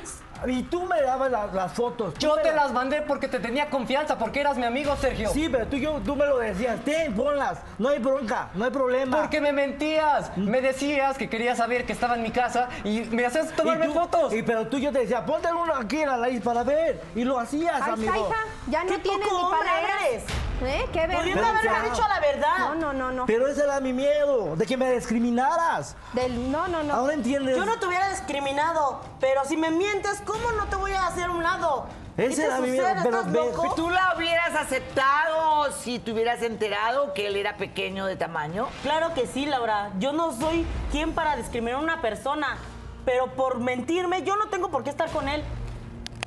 [0.45, 2.13] y tú me dabas la- las fotos.
[2.19, 5.29] Yo te la- las mandé porque te tenía confianza, porque eras mi amigo, Sergio.
[5.31, 6.83] Sí, pero tú, yo, tú me lo decías.
[6.83, 7.59] Ten, ponlas.
[7.79, 9.17] No hay bronca, no hay problema.
[9.21, 10.35] Porque me mentías.
[10.37, 13.87] Me decías que querías saber que estaba en mi casa y me hacías Y tomarme
[13.87, 14.33] tú- fotos.
[14.33, 17.01] Y, pero tú yo te decía, ponte uno aquí en la nariz para ver.
[17.15, 18.13] Y lo hacías, está, amigo.
[18.27, 18.39] hija.
[18.67, 20.01] Ya no Qué tienes ni palabras.
[20.11, 20.23] eres.
[20.61, 20.85] ¿Eh?
[20.93, 21.49] Qué vergüenza.
[21.49, 21.81] haberme ya.
[21.93, 22.57] dicho la verdad.
[22.59, 23.25] No, no, no, no.
[23.25, 25.95] Pero ese era mi miedo, de que me discriminaras.
[26.13, 26.93] Del, no, no, no.
[26.93, 27.55] Ahora entiendes.
[27.57, 31.25] Yo no te hubiera discriminado, pero si me mientes, ¿cómo no te voy a hacer
[31.25, 31.87] a un lado?
[32.15, 32.93] ¿Qué Ese era mi sucede?
[32.93, 33.73] miedo, pero ¿Estás ve- loco?
[33.75, 38.67] ¿Tú la hubieras aceptado si te hubieras enterado que él era pequeño de tamaño?
[38.83, 39.91] Claro que sí, Laura.
[39.97, 42.57] Yo no soy quien para discriminar a una persona,
[43.05, 45.43] pero por mentirme, yo no tengo por qué estar con él.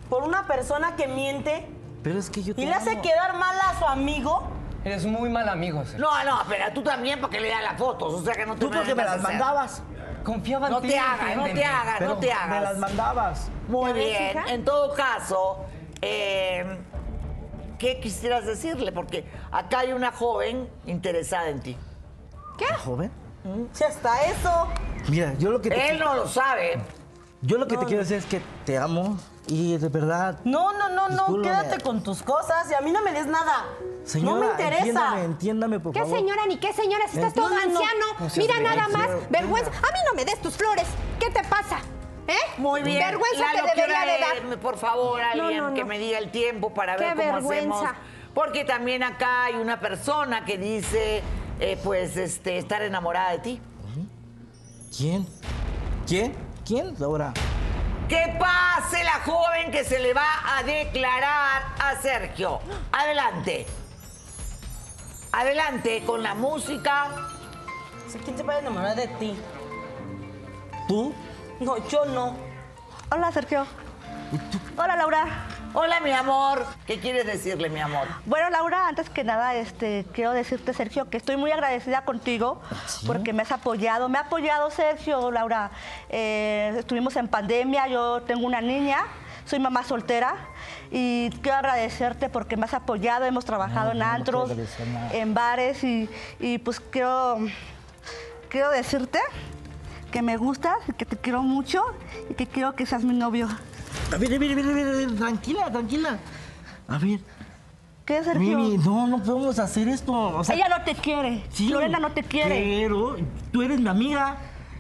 [0.08, 1.68] Por una persona que miente
[2.04, 3.02] Pero es que yo te y le hace amo.
[3.02, 4.42] quedar mal a su amigo.
[4.84, 6.00] Eres muy mal amigo, Sergio.
[6.06, 8.60] No, no, pero tú también porque le das las fotos, o sea que no te
[8.60, 9.22] Tú porque me las hacer.
[9.22, 9.82] mandabas.
[10.22, 10.88] Confiaba en No ti.
[10.88, 12.62] te hagas, no te hagas, no te Me hagas.
[12.62, 13.50] las mandabas.
[13.68, 14.30] Muy ¿Ya ves, bien.
[14.30, 14.44] hija?
[14.54, 15.64] En todo caso,
[16.02, 16.78] eh,
[17.78, 18.92] ¿qué quisieras decirle?
[18.92, 21.76] Porque acá hay una joven interesada en ti.
[22.84, 23.10] Joven.
[23.72, 24.68] Si hasta eso.
[25.08, 26.78] Mira, yo lo que te, Él no lo sabe.
[27.42, 30.38] yo lo que te quiero decir es que te amo y de verdad.
[30.44, 31.42] No, no, no, no.
[31.42, 33.66] Quédate con tus cosas y a mí no me des nada.
[34.04, 34.78] Señora, no me interesa.
[34.78, 36.18] entiéndame, entiéndame, por ¿Qué favor.
[36.18, 37.04] señora ni qué señora?
[37.08, 37.80] Si estás todo No, no, no.
[37.80, 38.06] anciano.
[38.20, 39.08] No Mira nada más.
[39.30, 39.70] Vergüenza.
[39.70, 40.86] A mí no me des tus flores.
[41.18, 41.78] ¿Qué te pasa?
[42.26, 42.34] ¿Eh?
[42.58, 42.98] Muy bien.
[42.98, 44.04] Vergüenza Lalo, te ¿qué debería
[44.40, 44.58] de dar.
[44.60, 45.86] Por favor, alguien no, que no.
[45.86, 47.74] me diga el tiempo para Qué ver cómo vergüenza.
[47.76, 47.96] hacemos.
[48.34, 51.22] Porque también acá hay una persona que dice,
[51.60, 53.60] eh, pues, este, estar enamorada de ti.
[54.96, 55.26] ¿Quién?
[56.06, 56.34] ¿Quién?
[56.66, 56.94] ¿Quién?
[56.98, 57.32] Laura.
[58.08, 62.60] Que pase la joven que se le va a declarar a Sergio.
[62.92, 63.66] Adelante.
[65.32, 67.08] Adelante con la música.
[68.24, 69.34] ¿Quién se puede enamorar de ti?
[70.86, 71.14] ¿Tú?
[71.60, 72.36] No, yo no.
[73.10, 73.66] Hola, Sergio.
[74.76, 75.26] Hola, Laura.
[75.76, 76.64] Hola, mi amor.
[76.86, 78.06] ¿Qué quieres decirle, mi amor?
[78.26, 82.62] Bueno, Laura, antes que nada, este, quiero decirte, Sergio, que estoy muy agradecida contigo
[83.08, 84.08] porque me has apoyado.
[84.08, 85.72] Me ha apoyado, Sergio, Laura.
[86.10, 89.04] Eh, estuvimos en pandemia, yo tengo una niña,
[89.46, 90.36] soy mamá soltera
[90.92, 93.24] y quiero agradecerte porque me has apoyado.
[93.24, 94.52] Hemos trabajado en no, antros,
[95.10, 96.08] en bares y,
[96.38, 97.40] y, pues quiero,
[98.48, 99.18] quiero decirte
[100.12, 101.82] que me gustas y que te quiero mucho
[102.30, 103.48] y que quiero que seas mi novio.
[104.12, 106.18] A ver, a ver, a ver, a ver, a ver, tranquila, tranquila.
[106.88, 107.20] A ver,
[108.04, 108.58] ¿Qué, Sergio?
[108.58, 110.12] Mimi, no, no podemos hacer esto.
[110.12, 111.42] O sea, Ella no te quiere.
[111.50, 112.82] sí, Lorena no te quiere.
[112.82, 113.16] Pero
[113.50, 114.36] tú eres mi amiga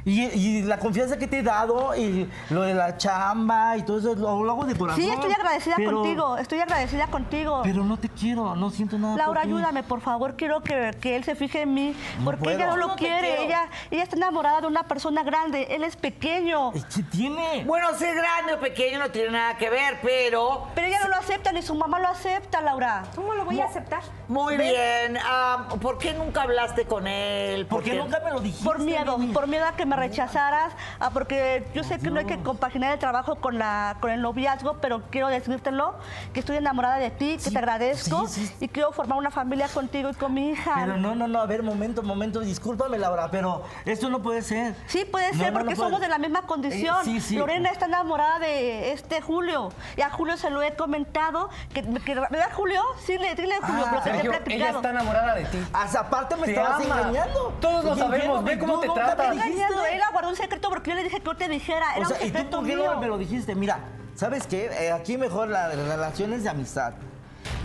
[0.06, 3.98] Y, y la confianza que te he dado y lo de la chamba y todo
[3.98, 5.02] eso lo, lo hago de corazón.
[5.02, 7.60] Sí, estoy agradecida pero- contigo, estoy agradecida contigo.
[7.64, 9.16] Pero no te quiero, no siento nada.
[9.16, 10.36] Laura, por ayúdame, por favor.
[10.36, 11.94] Quiero que, que él se fije en mí.
[12.18, 12.56] No porque puedo.
[12.56, 13.44] ella no lo No quiere.
[13.44, 15.68] Ella, ella está enamorada de una persona grande.
[15.70, 16.72] Él es pequeño.
[16.74, 17.64] ¿Y ¿Qué tiene?
[17.64, 21.16] Bueno, ser grande o pequeño no tiene nada que ver, pero Pero ella no lo
[21.16, 23.04] acepta, ni su mamá lo acepta, Laura.
[23.14, 24.02] ¿Cómo lo voy a aceptar?
[24.28, 25.18] muy bien.
[25.24, 27.66] ah, ¿Por qué nunca hablaste con él?
[27.66, 28.64] ¿Por qué qué- nunca me lo dijiste?
[28.64, 32.26] Por miedo, por miedo a que me rechazaras, ah, porque yo sé que no hay
[32.26, 35.94] que compaginar el trabajo con, la, con el noviazgo, pero quiero decírtelo,
[36.32, 38.54] que estoy enamorada de ti, que Sí, te agradezco sí, sí.
[38.60, 40.72] y quiero formar una familia contigo y con mi hija.
[40.76, 44.74] Pero no, no, no, a ver, momento, momento, discúlpame, Laura, pero esto no puede ser.
[44.86, 46.96] Sí, puede ser, no, porque no somos de la misma condición.
[47.00, 47.36] Eh, sí, sí.
[47.36, 49.70] Lorena está enamorada de este Julio.
[49.96, 51.50] Y a Julio se lo he comentado.
[51.72, 52.82] Que, que, ¿Verdad, Julio?
[53.04, 54.02] Sí, le, dile a Julio, Ah, lo
[54.32, 55.58] que te he ella está enamorada de ti.
[55.72, 57.00] Hasta aparte me Te estabas ama.
[57.00, 57.54] engañando.
[57.60, 59.38] Todos lo sabemos, ve cómo te nunca me
[59.86, 61.94] Él guardó un secreto porque yo le dije que no te dijera.
[61.96, 62.94] Era O sea, un ¿y tú secreto por qué mío.
[62.94, 63.54] no me lo dijiste?
[63.54, 63.78] Mira,
[64.14, 64.66] ¿sabes qué?
[64.66, 66.92] Eh, aquí mejor las relaciones de amistad.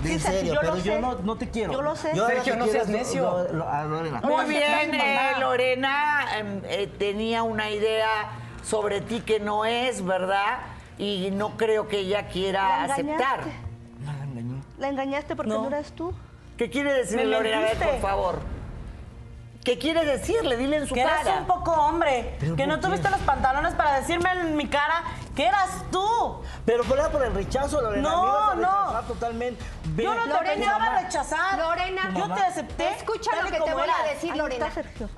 [0.03, 0.99] De Sí, en serio, yo pero yo sé.
[1.01, 1.71] no, no te quiero.
[1.73, 2.11] Yo lo sé.
[2.13, 3.21] Yo Sergio, no seas necio.
[3.21, 4.21] lo- lo- a Lorena.
[4.21, 5.33] Muy bien, eh.
[5.39, 8.07] Lorena em, eh, tenía una idea
[8.63, 10.59] sobre ti que no es, ¿verdad?
[10.97, 13.23] Y no creo que ella quiera La engañaste.
[13.23, 13.39] aceptar.
[14.03, 14.61] No la engañé.
[14.77, 15.67] La engañaste porque no, No.
[15.67, 16.13] eres tú.
[16.57, 17.57] ¿Qué quiere decirle, Me Lorena?
[17.59, 18.39] A ver, por favor.
[19.69, 20.57] ¿Qué quiere decirle?
[20.57, 21.37] Dile en su Que eres cara.
[21.41, 22.35] un poco hombre.
[22.39, 22.87] ¿Pero Que no qué?
[22.87, 25.03] tuviste los pantalones para decirme en mi cara
[25.35, 26.41] que eras tú.
[26.65, 28.09] Pero por, por el rechazo, Lorena.
[28.09, 28.23] No,
[28.55, 29.07] me ibas a no.
[29.07, 29.63] totalmente.
[29.89, 30.99] Ve- Yo no te Lorena, mamá.
[31.01, 31.59] rechazar.
[31.59, 32.89] Lorena, yo te acepté.
[32.93, 34.71] Escucha lo que te voy a decir, Lorena.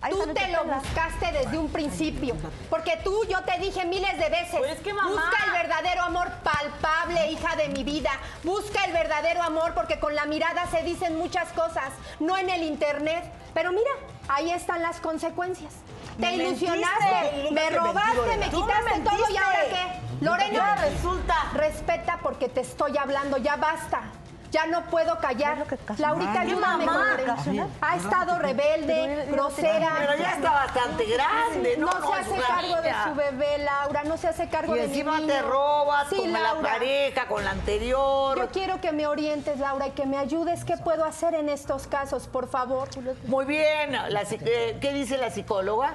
[0.09, 2.35] Tú te lo buscaste desde un principio.
[2.69, 4.55] Porque tú, yo te dije miles de veces.
[4.59, 5.11] Pues es que, mamá.
[5.11, 8.11] Busca el verdadero amor palpable, hija de mi vida.
[8.43, 12.63] Busca el verdadero amor porque con la mirada se dicen muchas cosas, no en el
[12.63, 13.23] internet.
[13.53, 13.91] Pero mira,
[14.31, 15.73] ahí están las consecuencias.
[16.19, 20.25] Te ilusionaste, me robaste, me quitaste todo y ahora qué.
[20.25, 21.35] Lorena, resulta.
[21.53, 24.03] respeta porque te estoy hablando, ya basta.
[24.51, 25.65] Ya no puedo callar.
[25.97, 27.37] Laurita, Lorena.
[27.45, 29.93] Bien, Ha estado rebelde, grosera.
[29.97, 31.87] Pero ya está bastante grande, ¿no?
[31.87, 34.03] No, se hace cargo de su bebé, Laura.
[34.03, 35.27] No se hace cargo Y de mi encima niño.
[35.33, 38.37] te robas Sí, con la pareja, con la anterior.
[38.37, 40.65] Yo quiero que me orientes, Laura, y que me ayudes.
[40.65, 42.89] ¿Qué puedo hacer en estos casos, por favor?
[43.27, 43.93] Muy bien.
[44.09, 45.93] La eh, ¿Qué dice la psicóloga?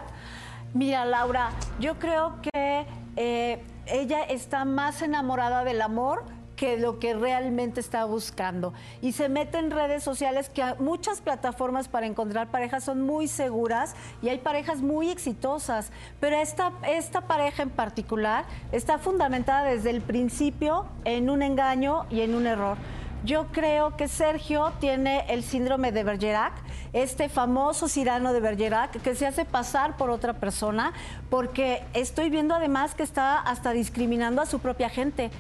[0.73, 6.25] Mira, Laura, yo creo que eh, ella está más enamorada del amor
[6.57, 8.73] que lo que realmente está buscando.
[9.03, 13.95] Y se mete en redes sociales que muchas plataformas para encontrar parejas son muy seguras
[14.23, 15.93] y hay parejas muy exitosas.
[16.19, 22.23] Pero esta, esta pareja en particular está fundamentada desde el principio en un engaño y
[22.23, 22.79] en un error.
[23.25, 26.53] Yo creo que Sergio tiene el síndrome de Bergerac,
[26.93, 30.93] este famoso Cirano de Bergerac, que se hace pasar por otra persona,
[31.29, 35.33] porque estoy viendo además que está hasta discriminando a su propia gente.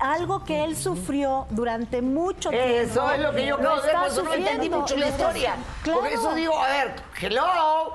[0.00, 2.66] Algo que él sufrió durante mucho tiempo.
[2.68, 5.54] Eso es lo que yo creo, por eso no entendí mucho la historia.
[5.84, 6.06] Por Claro.
[6.06, 7.94] eso digo, a ver, hello,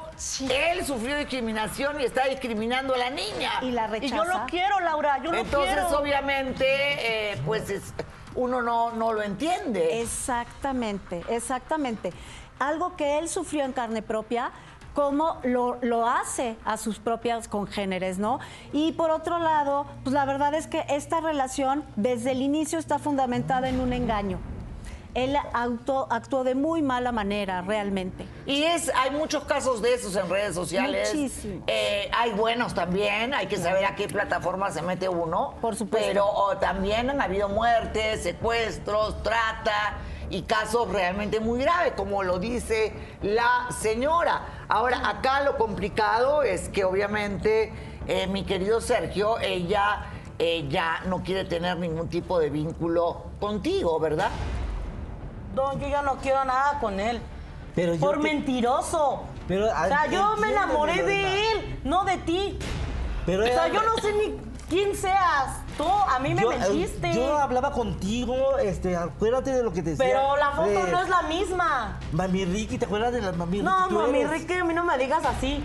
[0.50, 3.52] él sufrió discriminación y está discriminando a la niña.
[3.62, 4.16] Y la Y rechaza.
[4.16, 5.18] yo lo quiero, Laura.
[5.24, 6.00] Yo lo Entonces, quiero.
[6.00, 6.66] obviamente,
[7.34, 7.94] eh, pues es-
[8.36, 10.02] uno no, no lo entiende.
[10.02, 12.14] Exactamente, exactamente.
[12.60, 14.52] Algo que él sufrió en carne propia,
[14.98, 18.40] cómo lo, lo hace a sus propias congéneres, ¿no?
[18.74, 22.98] Y por otro lado, pues la verdad es que esta relación desde el inicio está
[22.98, 24.40] fundamentada en un engaño.
[25.14, 28.26] Él auto, actuó de muy mala manera, realmente.
[28.48, 31.14] Y es, hay muchos casos de esos en redes sociales.
[31.14, 31.64] Muchísimos.
[31.68, 35.54] Eh, hay buenos también, hay que saber a qué plataforma se mete uno.
[35.62, 36.08] Por supuesto.
[36.08, 39.98] Pero oh, también han habido muertes, secuestros, trata
[40.30, 44.42] y casos realmente muy graves, como lo dice la señora.
[44.68, 47.72] Ahora, acá lo complicado es que obviamente
[48.08, 50.06] eh, mi querido Sergio, ella
[50.40, 54.30] eh, ya no quiere tener ningún tipo de vínculo contigo, ¿verdad?
[55.56, 57.22] No, yo ya no quiero nada con él.
[57.76, 59.24] Pero yo Por te- mentiroso.
[59.48, 62.60] Pero, o sea, yo me enamoré de él, no de ti.
[63.26, 64.38] Pero o sea, era- yo no sé ni
[64.70, 65.62] quién seas.
[65.78, 67.14] Tú, a mí me yo, eh, mentiste.
[67.14, 70.06] yo hablaba contigo, este, acuérdate de lo que te decía.
[70.06, 72.00] Pero la foto de no es la misma.
[72.12, 73.90] Mami Ricky, ¿te acuerdas de la Mami No, Ricky?
[73.90, 74.32] Tú mami, eres.
[74.32, 75.64] Ricky, a mí no me digas así.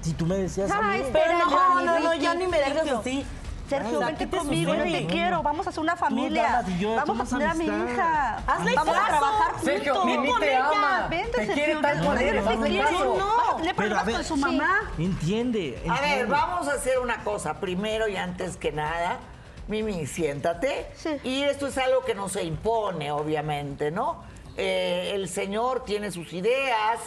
[0.00, 1.08] Si tú me decías a Ay, mí.
[1.12, 3.26] Pero no, no, no, ya ni me digas así.
[3.68, 5.42] Sergio, Ay, vente conmigo, yo te quiero.
[5.42, 6.64] Vamos a hacer una familia.
[6.78, 8.36] Yo Vamos a tener a mi hija.
[8.46, 9.64] Hazle Vamos a trabajar juntos.
[9.64, 10.68] Sergio, Mimi te ella.
[10.68, 11.06] ama.
[11.10, 11.74] Vente, te Sergio.
[11.74, 11.82] No.
[11.82, 14.80] Vas a tener problemas ver, con su mamá.
[14.98, 15.82] Entiende.
[15.88, 17.58] A ver, vamos a hacer una cosa.
[17.60, 19.18] Primero y antes que nada,
[19.68, 20.86] Mimi, siéntate.
[20.94, 21.18] Sí.
[21.24, 24.22] Y esto es algo que no se impone, obviamente, ¿no?
[24.56, 27.00] Eh, el señor tiene sus ideas,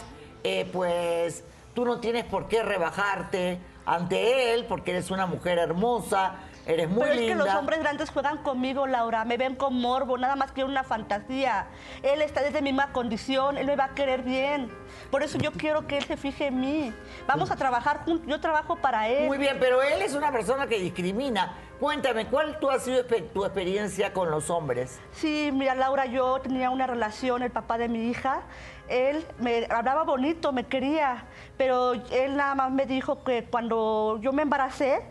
[0.44, 1.44] eh, pues
[1.74, 6.36] tú no tienes por qué rebajarte ante él, porque eres una mujer hermosa,
[6.70, 9.26] eres muy Pero es que los hombres grandes juegan conmigo, Laura.
[9.26, 11.68] Me ven con morbo, nada más que una fantasía.
[12.04, 14.70] Él está desde mi misma condición, él me va a querer bien.
[15.10, 16.94] Por eso yo quiero que él se fije en mí.
[17.28, 19.28] Vamos a trabajar juntos, yo trabajo para él.
[19.28, 21.56] Muy bien, pero él es una persona que discrimina.
[21.80, 25.00] Cuéntame, ¿cuál tú ha sido tu experiencia con los hombres?
[25.14, 28.42] Sí, mira, Laura, yo tenía una relación, el papá de mi hija.
[28.90, 31.24] Él me hablaba bonito, me quería,
[31.58, 35.02] pero él nada más me dijo que cuando yo me embaracé,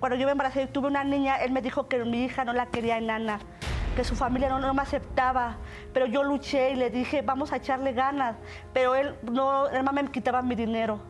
[0.00, 2.54] cuando yo me embaracé y tuve una niña, él me dijo que mi hija no
[2.54, 3.38] la quería enana,
[3.94, 5.58] que su familia no, no me aceptaba.
[5.92, 8.36] Pero yo luché y le dije, vamos a echarle ganas.
[8.72, 11.00] Pero él no, él nada más me quitaba mi dinero.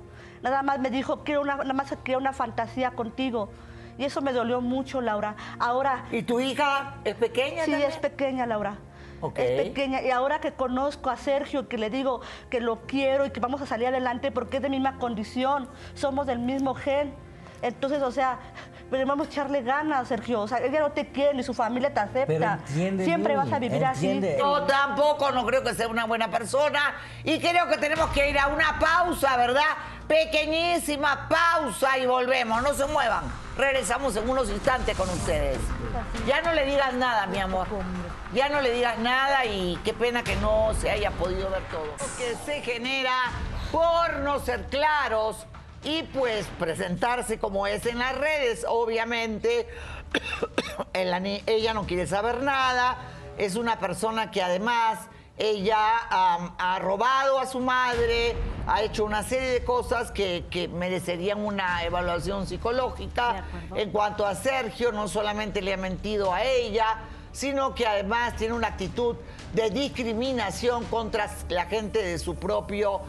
[0.43, 3.51] Nada más me dijo, quiero una, nada más quiero una fantasía contigo.
[3.97, 5.37] Y eso me dolió mucho, Laura.
[5.61, 7.65] Ahora, ¿Y tu hija es pequeña?
[7.65, 7.91] Sí, también?
[7.91, 8.79] es pequeña, Laura.
[9.21, 9.39] Ok.
[9.39, 10.03] Es pequeña.
[10.03, 13.61] Y ahora que conozco a Sergio, que le digo que lo quiero y que vamos
[13.61, 17.15] a salir adelante porque es de misma condición, somos del mismo gen.
[17.63, 18.39] Entonces, o sea,
[18.91, 20.41] pero vamos a echarle ganas, Sergio.
[20.41, 22.27] O sea, ella no te quiere ni su familia te acepta.
[22.27, 24.31] Pero entiende, Siempre vas a vivir entiende.
[24.33, 24.39] así.
[24.39, 28.39] Yo tampoco no creo que sea una buena persona y creo que tenemos que ir
[28.39, 29.63] a una pausa, ¿verdad?
[30.09, 32.63] Pequeñísima pausa y volvemos.
[32.63, 33.25] No se muevan.
[33.57, 35.59] Regresamos en unos instantes con ustedes.
[36.27, 37.67] Ya no le digas nada, mi amor.
[38.33, 41.95] Ya no le digas nada y qué pena que no se haya podido ver todo.
[42.17, 43.13] Que se genera
[43.71, 45.47] por no ser claros
[45.83, 49.67] y pues presentarse como es en las redes, obviamente.
[50.93, 52.99] Ella no quiere saber nada,
[53.39, 54.99] es una persona que además
[55.39, 55.77] ella
[56.59, 61.83] ha robado a su madre, ha hecho una serie de cosas que, que merecerían una
[61.83, 63.47] evaluación psicológica.
[63.75, 66.99] En cuanto a Sergio, no solamente le ha mentido a ella,
[67.33, 69.17] sino que además tiene una actitud
[69.55, 73.01] de discriminación contra la gente de su propio,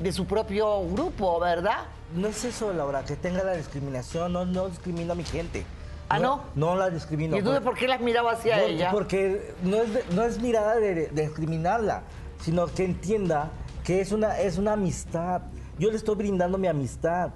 [0.00, 1.84] de su propio grupo, ¿verdad?
[2.14, 5.64] No es eso, Laura, que tenga la discriminación, no, no discrimino a mi gente.
[6.08, 6.42] ¿Ah, no?
[6.54, 7.36] No la discrimino.
[7.36, 8.90] ¿Y entonces por qué las miraba hacia No, ella?
[8.90, 12.02] Porque no es, de- no es mirada de, de discriminarla,
[12.40, 13.50] sino que entienda
[13.84, 15.42] que es una, es una amistad.
[15.78, 17.30] Yo le estoy brindando mi amistad.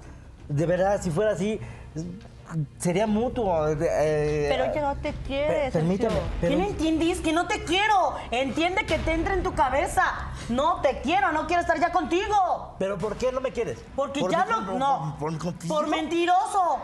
[0.49, 1.59] De verdad, si fuera así,
[2.77, 3.67] sería mutuo.
[3.69, 7.19] eh, Pero ella no te quiere, per- permíteme, pero- ¿Qué no entiendes?
[7.21, 8.15] Que no te quiero.
[8.31, 10.03] Entiende que te entra en tu cabeza.
[10.49, 12.75] No te quiero, no quiero estar ya contigo.
[12.79, 13.79] ¿Pero por qué no me quieres?
[13.95, 14.65] Porque ¿Por ya mi- no.
[14.65, 15.15] por- No.
[15.19, 16.79] por- por- por- Por mentiroso.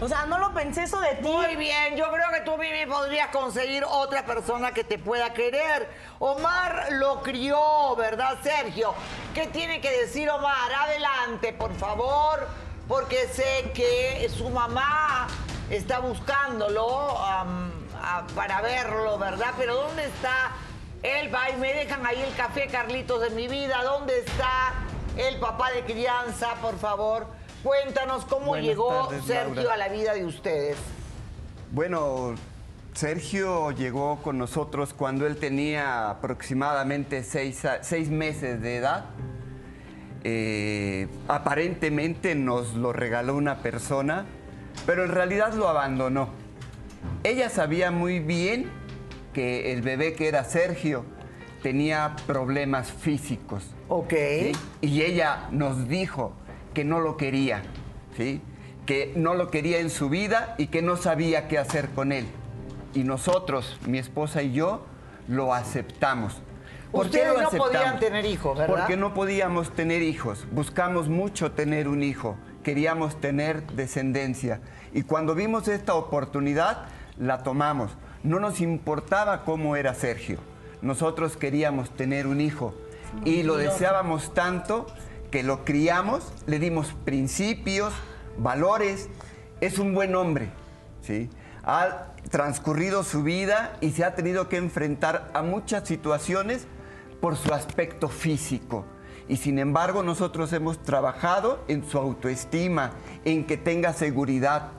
[0.00, 1.28] O sea, no lo pensé eso de ti.
[1.28, 5.88] Muy bien, yo creo que tú Mimi podrías conseguir otra persona que te pueda querer.
[6.18, 8.94] Omar lo crió, ¿verdad, Sergio?
[9.32, 10.72] ¿Qué tiene que decir Omar?
[10.76, 12.48] Adelante, por favor,
[12.88, 15.26] porque sé que su mamá
[15.70, 17.46] está buscándolo a-
[18.34, 19.52] para verlo, ¿verdad?
[19.56, 20.52] Pero ¿dónde está
[21.02, 21.32] él?
[21.34, 23.82] Va y me dejan ahí el café, Carlitos, de mi vida.
[23.84, 24.74] ¿Dónde está
[25.16, 27.26] el papá de crianza, por favor?
[27.62, 29.74] Cuéntanos cómo Buenas llegó tardes, Sergio Laura.
[29.74, 30.76] a la vida de ustedes.
[31.70, 32.34] Bueno,
[32.92, 39.04] Sergio llegó con nosotros cuando él tenía aproximadamente seis, seis meses de edad.
[40.24, 44.26] Eh, aparentemente nos lo regaló una persona,
[44.86, 46.28] pero en realidad lo abandonó.
[47.24, 48.70] Ella sabía muy bien
[49.32, 51.04] que el bebé que era Sergio
[51.62, 53.64] tenía problemas físicos.
[53.88, 54.12] Ok.
[54.12, 54.52] ¿sí?
[54.80, 56.32] Y ella nos dijo
[56.74, 57.62] que no lo quería,
[58.16, 58.40] ¿sí?
[58.86, 62.26] que no lo quería en su vida y que no sabía qué hacer con él.
[62.94, 64.84] Y nosotros, mi esposa y yo,
[65.28, 66.42] lo aceptamos.
[66.92, 68.00] ¿Por qué Ustedes lo no podían aceptamos?
[68.00, 68.76] tener hijos, ¿verdad?
[68.76, 70.46] Porque no podíamos tener hijos.
[70.52, 72.36] Buscamos mucho tener un hijo.
[72.62, 74.60] Queríamos tener descendencia.
[74.92, 76.84] Y cuando vimos esta oportunidad,
[77.18, 77.92] la tomamos.
[78.22, 80.38] No nos importaba cómo era Sergio.
[80.82, 82.74] Nosotros queríamos tener un hijo.
[83.24, 84.86] Y lo deseábamos tanto
[85.30, 87.94] que lo criamos, le dimos principios,
[88.36, 89.08] valores.
[89.62, 90.50] Es un buen hombre.
[91.00, 91.30] ¿sí?
[91.64, 96.66] Ha transcurrido su vida y se ha tenido que enfrentar a muchas situaciones
[97.22, 98.84] por su aspecto físico.
[99.28, 102.90] Y sin embargo nosotros hemos trabajado en su autoestima,
[103.24, 104.72] en que tenga seguridad,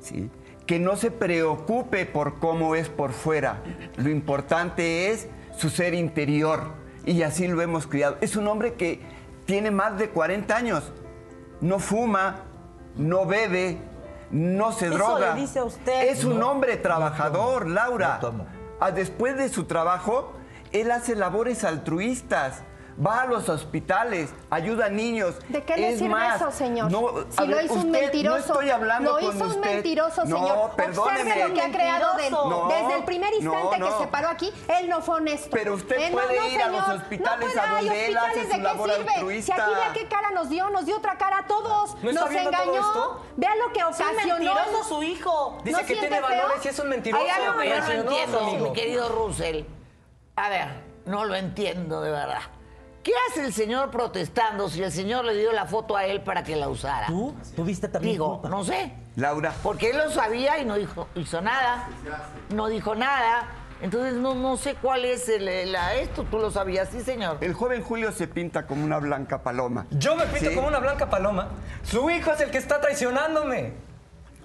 [0.00, 0.28] ¿sí?
[0.66, 3.62] que no se preocupe por cómo es por fuera.
[3.96, 6.72] Lo importante es su ser interior
[7.06, 8.16] y así lo hemos criado.
[8.20, 9.00] Es un hombre que
[9.46, 10.90] tiene más de 40 años,
[11.60, 12.40] no fuma,
[12.96, 13.78] no bebe,
[14.32, 15.34] no se Eso droga.
[15.34, 16.08] le dice a usted.
[16.08, 18.14] Es un hombre trabajador, Laura.
[18.14, 18.46] no tomo.
[18.80, 20.32] Ah, Después de su trabajo,
[20.74, 22.62] él hace labores altruistas.
[23.04, 25.34] Va a los hospitales, ayuda a niños.
[25.48, 26.92] ¿De qué le Es sirve más, eso, señor?
[26.92, 28.36] no, si lo ver, hizo un usted- mentiroso.
[28.38, 29.74] No estoy hablando lo con hizo un usted.
[29.74, 30.70] mentiroso, no, señor.
[30.76, 31.20] perdóneme.
[31.32, 33.98] Observe lo que ha creado de- No, desde el primer instante no, no.
[33.98, 34.52] que se paró aquí.
[34.78, 35.48] Él no fue honesto.
[35.50, 36.96] Pero usted Eh, no, puede no, ir a los señor.
[36.98, 39.12] hospitales no puede, a donde él hace hospitales, su ¿de qué labor sirve?
[39.12, 39.54] altruista.
[39.56, 41.96] Si aquí vea qué cara nos dio, nos dio otra cara a todos.
[42.00, 42.80] ¿No está nos viendo todo engañó.
[42.86, 43.20] esto?
[43.36, 44.34] Vea lo que Es un ocasionó.
[44.54, 45.58] mentiroso su hijo.
[45.64, 47.24] Dice ¿No que tiene valores y es un mentiroso.
[47.24, 49.64] Hay algo que yo no entiendo, mi querido Russell.
[50.36, 50.66] A ver,
[51.06, 52.40] no lo entiendo de verdad.
[53.02, 56.42] ¿Qué hace el señor protestando si el señor le dio la foto a él para
[56.42, 57.06] que la usara?
[57.06, 58.48] ¿Tú tuviste también Digo, culpa?
[58.48, 58.94] no sé.
[59.16, 61.86] Laura, Porque él lo sabía y no dijo, hizo nada.
[62.50, 63.46] No dijo nada.
[63.82, 66.24] Entonces no, no sé cuál es el, el- la- esto.
[66.30, 66.88] ¿Tú lo sabías?
[66.88, 67.36] Sí, señor.
[67.42, 69.86] el joven Julio se pinta como una blanca paloma.
[69.90, 70.54] Yo me pinto Sí.
[70.56, 71.48] como una blanca paloma.
[71.82, 73.74] Su hijo es el que está traicionándome.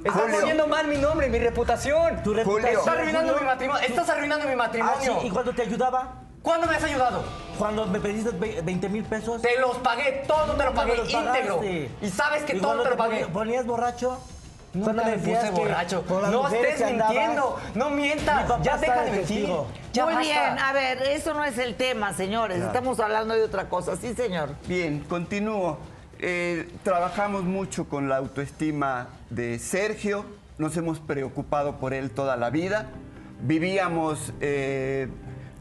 [0.04, 0.40] Está Julio.
[0.40, 2.24] poniendo mal mi nombre y mi reputación.
[2.24, 3.40] Tu reputación, Estás arruinando Julio.
[3.42, 3.88] mi matrimonio.
[3.88, 5.20] Estás arruinando mi Ah, matrimonio.
[5.22, 6.08] sí, ¿Y cuando te ayudaba?
[6.42, 7.24] ¿Cuándo me has ayudado?
[7.58, 9.42] Cuando me pediste ve- 20 mil pesos.
[9.42, 11.58] Te los pagué, todo te lo ¿Cuándo pagué me los íntegro.
[11.58, 11.92] pagaste?
[12.02, 13.26] Y sabes que ¿Y todo te lo pagué.
[13.28, 14.18] ¿Ponías borracho?
[14.72, 16.04] Cuando Nunca me puse borracho.
[16.08, 17.60] No estés andabas, mintiendo.
[17.76, 18.46] No Mi mientas.
[18.62, 19.50] Ya deja de mentir.
[19.92, 20.30] Ya Muy basta.
[20.32, 22.62] bien, a ver, eso no es el tema, señores.
[22.64, 23.96] Estamos hablando de otra cosa.
[23.98, 24.52] Sí, señor.
[24.68, 25.78] Bien, continúo.
[26.22, 30.26] Eh, trabajamos mucho con la autoestima de Sergio,
[30.58, 32.90] nos hemos preocupado por él toda la vida.
[33.42, 35.08] Vivíamos eh,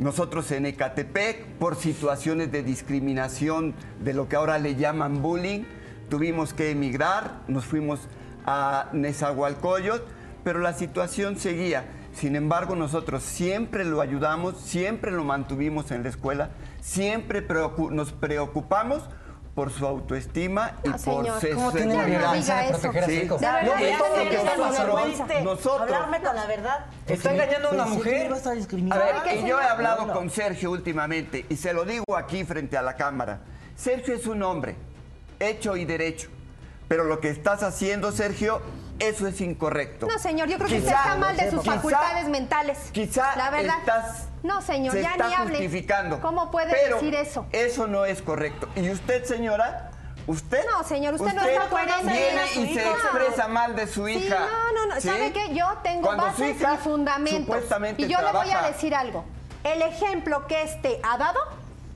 [0.00, 5.62] nosotros en Ecatepec por situaciones de discriminación, de lo que ahora le llaman bullying.
[6.11, 8.00] Tuvimos que emigrar, nos fuimos
[8.44, 10.02] a Nezahualcóyotl,
[10.42, 11.84] pero la situación seguía.
[12.12, 16.50] Sin embargo, nosotros siempre lo ayudamos, siempre lo mantuvimos en la escuela,
[16.80, 19.04] siempre preocu- nos preocupamos
[19.59, 23.11] por su autoestima y No, por señor, su ¿cómo tiene la de proteger a su
[23.11, 23.38] hijo?
[25.42, 25.80] Nosotros.
[25.80, 26.86] Hablarme con la verdad.
[27.09, 28.26] Está engañando a una que mujer.
[28.30, 28.61] a ver, ¿Sabe
[29.24, 32.82] qué, y yo he hablado con Sergio últimamente y se lo digo aquí frente a
[32.82, 33.40] la cámara.
[33.74, 34.76] Sergio es un hombre,
[35.40, 36.28] hecho y derecho.
[36.86, 38.62] Pero lo que estás haciendo, Sergio,
[39.00, 40.06] eso es incorrecto.
[40.06, 42.78] No, señor, yo creo que usted está mal de sus quizá- facultades mentales.
[42.92, 43.74] Quizá la verdad.
[43.80, 45.51] estás no, señor, se ya está ni hable.
[45.59, 46.20] justificando.
[46.20, 47.47] ¿Cómo puede Pero decir eso?
[47.53, 48.68] Eso no es correcto.
[48.76, 49.91] Y usted, señora,
[50.26, 52.05] usted No, señor, usted no está coherente.
[52.12, 54.39] Viene y se expresa mal de su Sí, hija.
[54.39, 55.01] no, no, no.
[55.01, 55.09] ¿sí?
[55.09, 55.55] ¿Sabe qué?
[55.55, 57.41] Yo tengo Cuando bases y fundamentos.
[57.47, 59.24] supuestamente Y yo le voy a decir algo.
[59.64, 61.41] El ejemplo que este ha dado.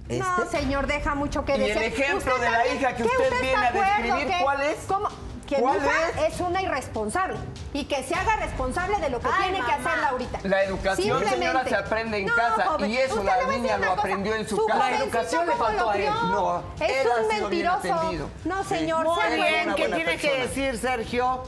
[0.08, 0.58] No, ¿Este?
[0.58, 3.70] señor, deja mucho que Y el ejemplo ¿Usted de la hija que usted viene a
[3.72, 4.78] describir, que- ¿cuál es?
[4.88, 5.08] cómo-
[5.56, 5.78] Que ¿Cuál
[6.26, 6.34] es?
[6.34, 6.40] es?
[6.40, 7.36] una irresponsable
[7.74, 10.38] y que se haga responsable de lo que Ay, tiene que hacer Laurita.
[10.44, 11.46] La educación, Simplemente.
[11.46, 14.00] señora, se aprende en No, casa joven, y eso la niña lo cosa.
[14.00, 14.90] aprendió en su Su casa.
[14.90, 16.04] La educación le ¿cómo faltó a él.
[16.06, 18.12] No, es un mentiroso.
[18.44, 18.68] No, Sí.
[18.68, 19.74] señor, Muy sea bien.
[19.74, 21.42] ¿qué tiene que decir, Sergio?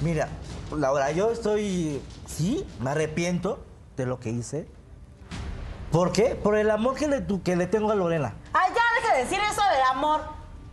[0.00, 0.28] Mira,
[0.76, 2.02] Laura, yo estoy.
[2.26, 3.64] Sí, me arrepiento
[3.96, 4.66] de lo que hice.
[5.90, 6.34] ¿Por qué?
[6.34, 8.34] Por el amor que le, que le tengo a Lorena.
[8.52, 10.22] Ay, ya deja de decir eso del amor.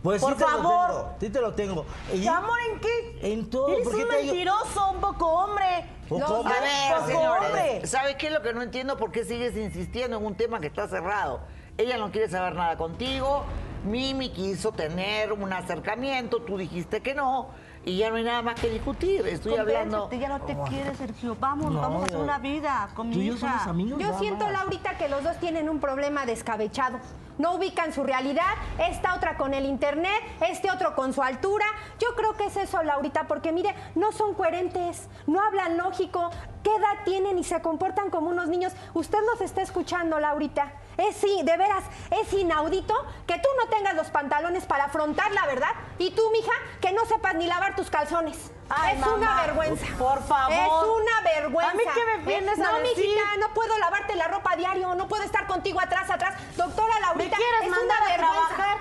[0.02, 0.86] Pues Por sí te lo favor.
[0.88, 1.86] tengo, sí te lo tengo.
[2.14, 3.32] Y- ¿Amor en qué?
[3.32, 3.68] En todo.
[3.68, 5.84] Eres ¿por qué un te mentiroso, un poco hombre.
[6.08, 6.54] Poco No, hombre.
[6.56, 7.86] A ver, poco hombre.
[7.86, 8.96] ¿sabe qué es lo que no entiendo?
[8.96, 11.40] ¿Por qué sigues insistiendo en un tema que está cerrado?
[11.76, 13.44] Ella no quiere saber nada contigo.
[13.84, 17.48] Mimi quiso tener un acercamiento, tú dijiste que no,
[17.84, 19.26] y ya no hay nada más que discutir.
[19.26, 20.10] Estoy hablando.
[20.10, 21.36] Ya no te quiere, Sergio.
[21.40, 23.48] Vamos, No, vamos a hacer yo- una vida con mi Tú y yo hija.
[23.52, 24.00] somos amigos.
[24.02, 24.52] Yo siento, más.
[24.52, 26.98] Laurita, que los dos tienen un problema descabechado.
[27.38, 28.44] No ubican su realidad,
[28.78, 30.12] esta otra con el internet,
[30.46, 31.64] este otro con su altura.
[31.98, 36.28] Yo creo que es eso, Laurita, porque mire, no son coherentes, no hablan lógico,
[36.62, 38.74] qué edad tienen y se comportan como unos niños.
[38.92, 40.70] Usted nos está escuchando, Laurita.
[41.00, 42.94] Es sí, de veras, es inaudito
[43.26, 47.06] que tú no tengas los pantalones para afrontar la verdad y tú, mija, que no
[47.06, 48.52] sepas ni lavar tus calzones.
[48.68, 49.86] Ay, es mamá, una vergüenza.
[49.98, 50.52] por favor.
[50.52, 51.72] Es una vergüenza.
[51.72, 52.98] ¿A mí qué me vienes no, a decir?
[52.98, 56.34] mijita, no puedo lavarte la ropa a diario, no puedo estar contigo atrás, atrás.
[56.56, 58.48] Doctora Laurita, quieres es mandar una a vergüenza.
[58.54, 58.78] trabajar?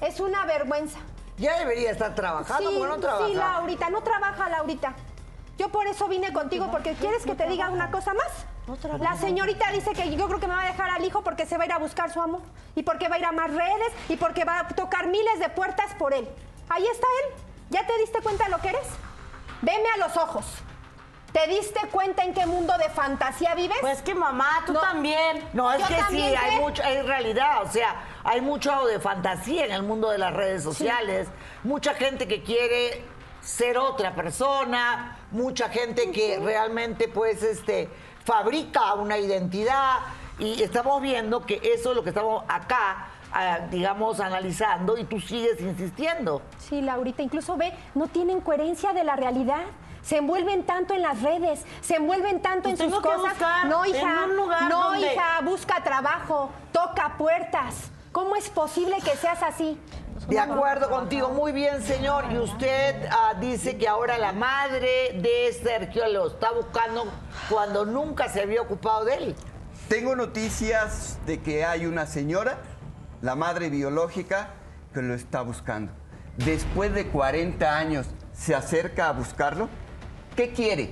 [0.00, 0.98] Es sí, una vergüenza.
[1.36, 3.26] Ya debería estar trabajando, porque no trabaja.
[3.26, 4.94] sí, Laurita, no trabaja, Laurita.
[5.58, 8.26] Yo por eso vine contigo, porque ¿quieres que te diga una cosa más?
[9.00, 11.56] La señorita dice que yo creo que me va a dejar al hijo porque se
[11.56, 12.42] va a ir a buscar su amor.
[12.76, 15.48] Y porque va a ir a más redes y porque va a tocar miles de
[15.48, 16.28] puertas por él.
[16.68, 17.34] Ahí está él.
[17.70, 18.86] ¿Ya te diste cuenta de lo que eres?
[19.62, 20.44] Veme a los ojos.
[21.32, 23.76] ¿Te diste cuenta en qué mundo de fantasía vives?
[23.80, 24.80] Pues que mamá, tú No.
[24.80, 25.44] también.
[25.52, 29.66] No, es Yo que sí, hay mucho, hay realidad, o sea, hay mucho de fantasía
[29.66, 31.28] en el mundo de las redes sociales,
[31.64, 33.02] mucha gente que quiere
[33.42, 37.90] ser otra persona, mucha gente que realmente pues este
[38.28, 40.00] fabrica una identidad
[40.38, 45.18] y estamos viendo que eso es lo que estamos acá ah, digamos analizando y tú
[45.18, 46.42] sigues insistiendo.
[46.58, 49.62] Sí, Laurita, incluso ve, no tienen coherencia de la realidad.
[50.02, 53.34] Se envuelven tanto en las redes, se envuelven tanto Pues en sus cosas.
[53.66, 57.90] no, en hija, un lugar no, donde hija, busca trabajo, toca puertas.
[58.12, 59.78] ¿Cómo es posible que seas así?
[60.28, 62.26] De acuerdo contigo, muy bien, señor.
[62.30, 67.06] Y usted ah, dice que ahora la madre de Sergio lo está buscando
[67.48, 69.36] cuando nunca se había ocupado de él.
[69.88, 72.58] Tengo noticias de que hay una señora,
[73.22, 74.50] la madre biológica,
[74.92, 75.92] que lo está buscando.
[76.36, 79.70] Después de 40 años, ¿se acerca a buscarlo?
[80.36, 80.90] ¿Qué quiere?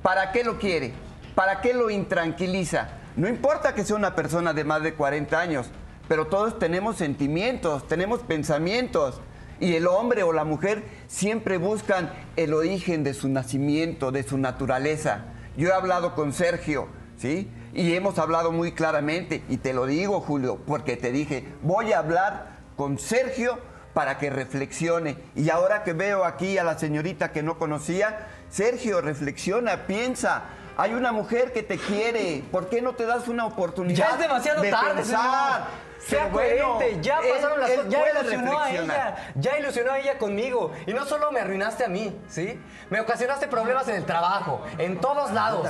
[0.00, 0.94] ¿Para qué lo quiere?
[1.34, 2.88] ¿Para qué lo intranquiliza?
[3.14, 5.70] No importa que sea una persona de más de 40 años,
[6.10, 9.20] pero todos tenemos sentimientos, tenemos pensamientos.
[9.60, 14.36] Y el hombre o la mujer siempre buscan el origen de su nacimiento, de su
[14.36, 15.26] naturaleza.
[15.56, 17.48] Yo he hablado con Sergio, ¿sí?
[17.72, 22.00] Y hemos hablado muy claramente, y te lo digo, Julio, porque te dije, voy a
[22.00, 23.60] hablar con Sergio
[23.94, 25.16] para que reflexione.
[25.36, 30.42] Y ahora que veo aquí a la señorita que no conocía, Sergio, reflexiona, piensa.
[30.76, 32.42] Hay una mujer que te quiere.
[32.50, 34.08] ¿Por qué no te das una oportunidad?
[34.08, 35.06] Ya es demasiado de tarde, pensar?
[35.06, 35.89] señor.
[36.00, 40.18] Sea bueno, coherente, ya pasaron las cosas, ya ilusionó a ella, ya ilusionó a ella
[40.18, 40.72] conmigo.
[40.86, 42.60] Y no solo me arruinaste a mí, ¿sí?
[42.88, 45.68] Me ocasionaste problemas en el trabajo, en todos lados.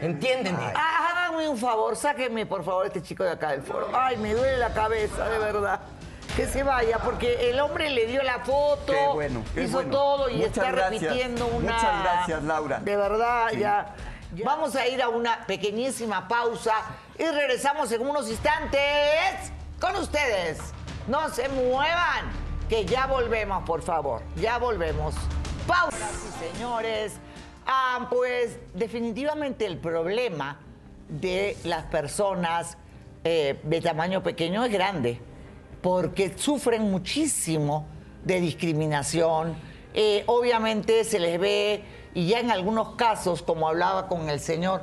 [0.00, 0.72] Entiéndeme.
[0.74, 3.88] Ah, hágame un favor, sáqueme por favor este chico de acá del foro.
[3.92, 5.80] Ay, me duele la cabeza, de verdad.
[6.36, 9.90] Que se vaya, porque el hombre le dio la foto, Qué bueno, qué hizo bueno.
[9.90, 11.02] todo y Muchas está gracias.
[11.02, 11.72] repitiendo una.
[11.74, 12.78] Muchas gracias, Laura.
[12.78, 13.58] De verdad, Sí.
[13.58, 13.94] ya.
[14.44, 16.74] Vamos a ir a una pequeñísima pausa
[17.18, 20.58] y regresamos en unos instantes con ustedes.
[21.08, 22.30] No se muevan,
[22.68, 24.22] que ya volvemos, por favor.
[24.36, 25.14] Ya volvemos.
[25.66, 26.08] Pausa,
[26.38, 27.14] señores.
[27.66, 30.58] Ah, pues definitivamente el problema
[31.08, 32.78] de las personas
[33.24, 35.20] eh, de tamaño pequeño es grande,
[35.82, 37.86] porque sufren muchísimo
[38.24, 39.56] de discriminación.
[39.92, 41.82] Eh, obviamente se les ve,
[42.14, 44.82] y ya en algunos casos, como hablaba con el señor,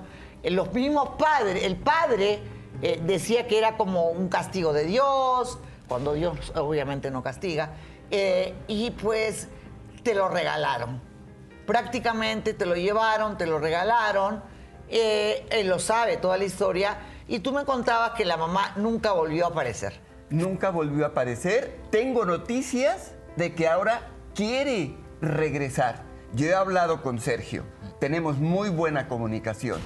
[0.51, 2.39] los mismos padres, el padre
[2.81, 7.73] eh, decía que era como un castigo de Dios, cuando Dios obviamente no castiga,
[8.11, 9.47] eh, y pues
[10.03, 11.01] te lo regalaron
[11.65, 14.43] prácticamente te lo llevaron, te lo regalaron,
[14.89, 19.11] eh, él lo sabe toda la historia, y tú me contabas que la mamá nunca
[19.11, 19.99] volvió a aparecer.
[20.29, 21.79] Nunca volvió a aparecer.
[21.91, 24.01] Tengo noticias de que ahora
[24.33, 26.03] quiere regresar.
[26.33, 27.63] Yo he hablado con Sergio.
[27.99, 29.79] Tenemos muy buena comunicación.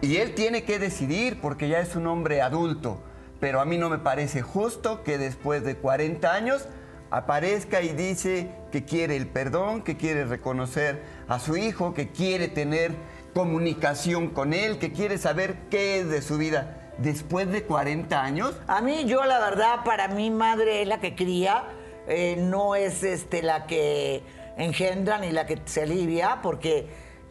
[0.00, 3.02] Y él tiene que decidir porque ya es un hombre adulto.
[3.40, 6.66] Pero a mí no me parece justo que después de 40 años
[7.10, 12.48] aparezca y dice que quiere el perdón, que quiere reconocer a su hijo, que quiere
[12.48, 12.92] tener
[13.34, 16.92] comunicación con él, que quiere saber qué es de su vida.
[16.98, 21.14] Después de 40 años, A mí, yo la verdad, para mi madre es la que
[21.14, 21.64] cría,
[22.08, 24.22] eh, no es este, la que
[24.56, 26.86] engendra ni la que se alivia, porque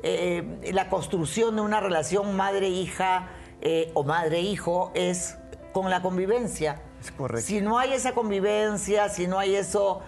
[0.07, 3.27] eh, la construcción de una relación madre-hija
[3.61, 5.37] eh, o madre-hijo es
[5.73, 6.81] con la convivencia.
[7.01, 7.47] Es correcto.
[7.47, 10.01] Si no hay esa convivencia, si no hay eso,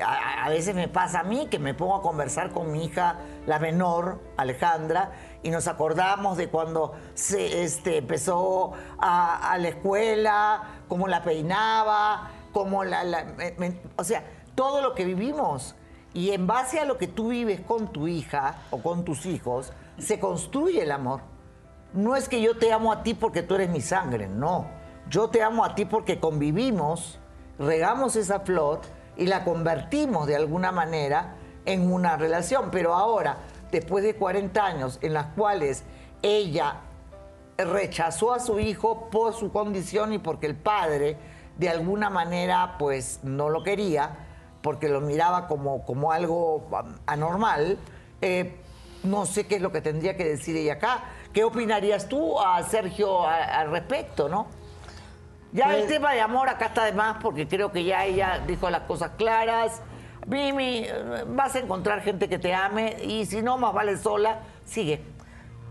[0.00, 3.16] a, a veces me pasa a mí que me pongo a conversar con mi hija,
[3.46, 5.10] la menor, Alejandra,
[5.42, 12.30] y nos acordamos de cuando se este, empezó a, a la escuela, cómo la peinaba,
[12.52, 13.02] cómo la...
[13.02, 14.24] la- me- me- o sea,
[14.54, 15.74] todo lo que vivimos.
[16.14, 19.72] Y en base a lo que tú vives con tu hija o con tus hijos,
[19.98, 21.20] se construye el amor.
[21.94, 24.66] No es que yo te amo a ti porque tú eres mi sangre, no.
[25.08, 27.18] Yo te amo a ti porque convivimos,
[27.58, 28.80] regamos esa flor
[29.16, 32.70] y la convertimos de alguna manera en una relación.
[32.70, 33.38] Pero ahora,
[33.70, 35.84] después de 40 años en las cuales
[36.22, 36.80] ella
[37.58, 41.16] rechazó a su hijo por su condición y porque el padre
[41.58, 44.16] de alguna manera pues no lo quería,
[44.62, 47.78] porque lo miraba como, como algo um, anormal,
[48.20, 48.56] eh,
[49.02, 51.04] no sé qué es lo que tendría que decir ella acá.
[51.32, 54.46] ¿Qué opinarías tú, a Sergio, a- al respecto, no?
[55.52, 58.40] Ya el Pues- tema de amor acá está de más porque creo que ya ella
[58.46, 59.82] dijo las cosas claras.
[60.26, 64.40] Mimi, eh, vas a encontrar gente que te ame y si no, más vale sola,
[64.64, 65.02] sigue.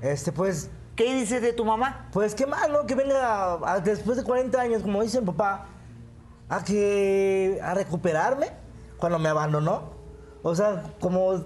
[0.02, 2.10] Este, pues, ¿Qué dices de tu mamá?
[2.12, 5.66] Pues qué malo que venga a- después de 40 años, como dice mi papá,
[6.50, 8.48] a que a recuperarme
[9.02, 10.00] cuando me abandonó.
[10.44, 11.42] O sea, como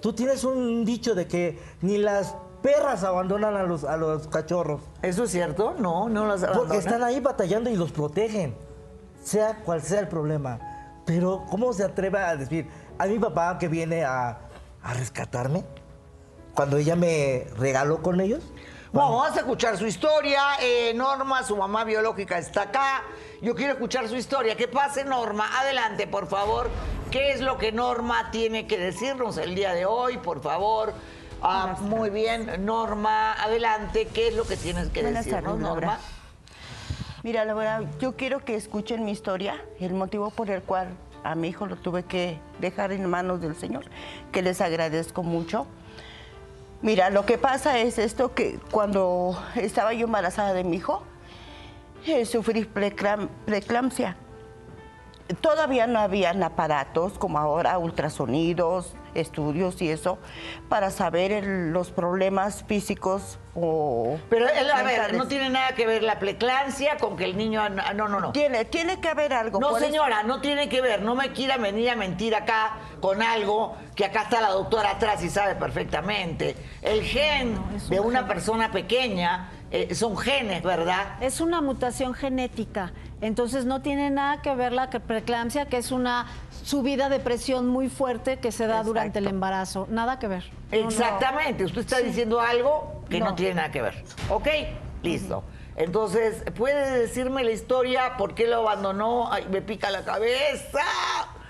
[0.00, 4.82] tú tienes un dicho de que ni las perras abandonan a los, a los cachorros.
[5.02, 5.74] ¿Eso es cierto?
[5.78, 6.78] No, no las Porque abandona.
[6.78, 8.54] están ahí batallando y los protegen,
[9.22, 10.60] sea cual sea el problema.
[11.06, 14.38] Pero, ¿cómo se atreve a decir a mi papá que viene a,
[14.82, 15.64] a rescatarme
[16.54, 18.42] cuando ella me regaló con ellos?
[18.92, 20.42] Bueno, vamos a escuchar su historia.
[20.60, 23.02] Eh, Norma, su mamá biológica, está acá.
[23.40, 24.56] Yo quiero escuchar su historia.
[24.56, 25.60] Que pase, Norma.
[25.60, 26.68] Adelante, por favor.
[27.12, 30.92] ¿Qué es lo que Norma tiene que decirnos el día de hoy, por favor?
[31.42, 34.08] Ah, muy bien, Norma, adelante.
[34.12, 35.86] ¿Qué es lo que tienes que Buenas decirnos, tardes, Laura.
[35.86, 36.00] Norma?
[37.22, 40.88] Mira, la verdad, yo quiero que escuchen mi historia, el motivo por el cual
[41.22, 43.84] a mi hijo lo tuve que dejar en manos del Señor,
[44.32, 45.66] que les agradezco mucho.
[46.82, 51.02] Mira, lo que pasa es esto que cuando estaba yo embarazada de mi hijo,
[52.06, 54.16] eh, sufrí preeclampsia.
[55.42, 60.18] Todavía no habían aparatos como ahora, ultrasonidos, estudios y eso,
[60.68, 65.86] para saber el- los problemas físicos o Pero él, a ver, no tiene nada que
[65.86, 67.68] ver la preclancia con que el niño...
[67.68, 68.32] No, no, no.
[68.32, 69.58] Tiene, tiene que haber algo.
[69.58, 71.02] No, señora, no tiene que ver.
[71.02, 75.22] No me quiera venir a mentir acá con algo que acá está la doctora atrás
[75.24, 76.56] y sabe perfectamente.
[76.82, 77.58] El gen
[77.88, 81.14] de una persona pequeña eh, son genes, ¿verdad?
[81.20, 86.26] Es una mutación genética, entonces no tiene nada que ver la preeclampsia, que es una
[86.62, 89.86] subida de presión muy fuerte que se da durante el embarazo.
[89.90, 90.44] Nada que ver.
[90.70, 90.88] No, no.
[90.88, 91.64] Exactamente.
[91.64, 93.34] Usted está diciendo algo que no.
[93.34, 94.04] tiene nada que ver.
[94.28, 94.48] ¿Ok?
[95.02, 95.42] Listo.
[95.76, 98.16] Entonces, ¿puede decirme la historia?
[98.18, 99.32] ¿Por qué lo abandonó?
[99.32, 100.80] Ay, me pica la cabeza.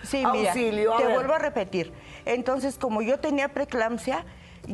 [0.02, 0.94] Sí, mira, Auxilio.
[0.94, 1.92] a te vuelvo a repetir.
[2.24, 4.24] Entonces, como yo tenía preeclampsia,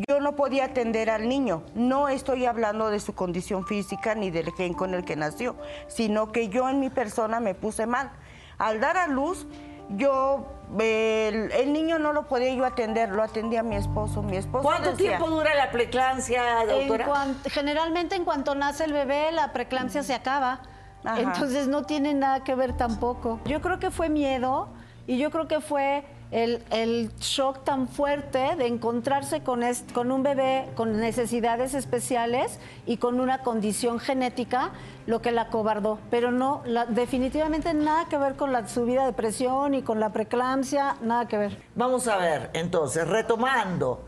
[0.09, 1.63] yo no podía atender al niño.
[1.75, 5.57] No estoy hablando de su condición física ni del gen con el que nació,
[5.89, 8.11] sino que yo en mi persona me puse mal.
[8.59, 9.47] Al dar a luz,
[9.91, 10.47] yo
[10.81, 14.23] el, el niño no lo podía yo atender, lo atendía mi esposo.
[14.23, 17.05] Mi esposo ¿Cuánto decía- tiempo dura la preeclampsia, En doctora?
[17.07, 20.61] cuan- generalmente en cuanto nace el bebé, la preeclampsia se acaba.
[21.05, 21.21] Ajá.
[21.21, 23.39] Entonces no tiene nada que ver tampoco.
[23.45, 24.69] Yo creo que fue miedo
[25.07, 30.11] y yo creo que fue el, el shock tan fuerte de encontrarse con, est- con
[30.11, 34.71] un bebé con necesidades especiales y con una condición genética
[35.07, 35.99] lo que la cobardó.
[36.11, 40.11] Pero no, la- definitivamente nada que ver con la subida de presión y con la
[40.11, 41.59] preeclampsia, nada que ver.
[41.77, 44.05] Vamos a ver, entonces, retomando,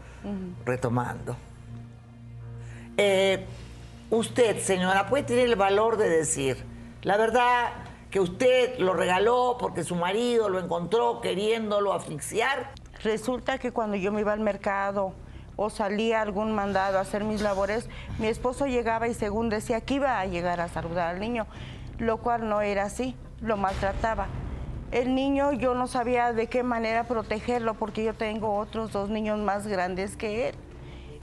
[0.64, 1.36] retomando.
[2.96, 3.46] Eh,
[4.10, 6.64] usted, señora, puede tener el valor de decir,
[7.02, 7.68] la verdad
[8.10, 12.70] que usted lo regaló porque su marido lo encontró queriéndolo asfixiar.
[13.02, 15.12] Resulta que cuando yo me iba al mercado
[15.56, 17.88] o salía algún mandado a hacer mis labores,
[18.18, 21.46] mi esposo llegaba y según decía que iba a llegar a saludar al niño,
[21.98, 24.28] lo cual no era así, lo maltrataba.
[24.90, 29.38] El niño yo no sabía de qué manera protegerlo porque yo tengo otros dos niños
[29.38, 30.54] más grandes que él.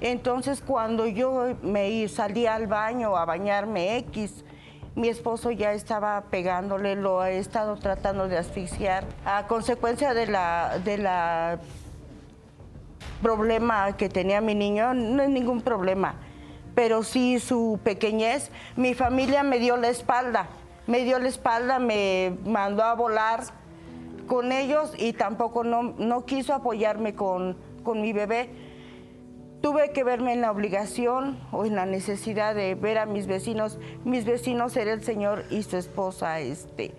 [0.01, 4.43] Entonces cuando yo me salía al baño a bañarme X,
[4.95, 9.03] mi esposo ya estaba pegándole, lo he estado tratando de asfixiar.
[9.25, 11.59] A consecuencia de la, de la
[13.21, 16.15] problema que tenía mi niño, no es ningún problema,
[16.75, 20.47] pero sí su pequeñez, mi familia me dio la espalda,
[20.87, 23.43] me dio la espalda, me mandó a volar
[24.27, 28.49] con ellos y tampoco no, no quiso apoyarme con, con mi bebé.
[29.65, 33.79] Tuve que verme en la obligación o en la necesidad de ver a mis vecinos.
[34.03, 36.93] Mis vecinos era el señor y su esposa, este.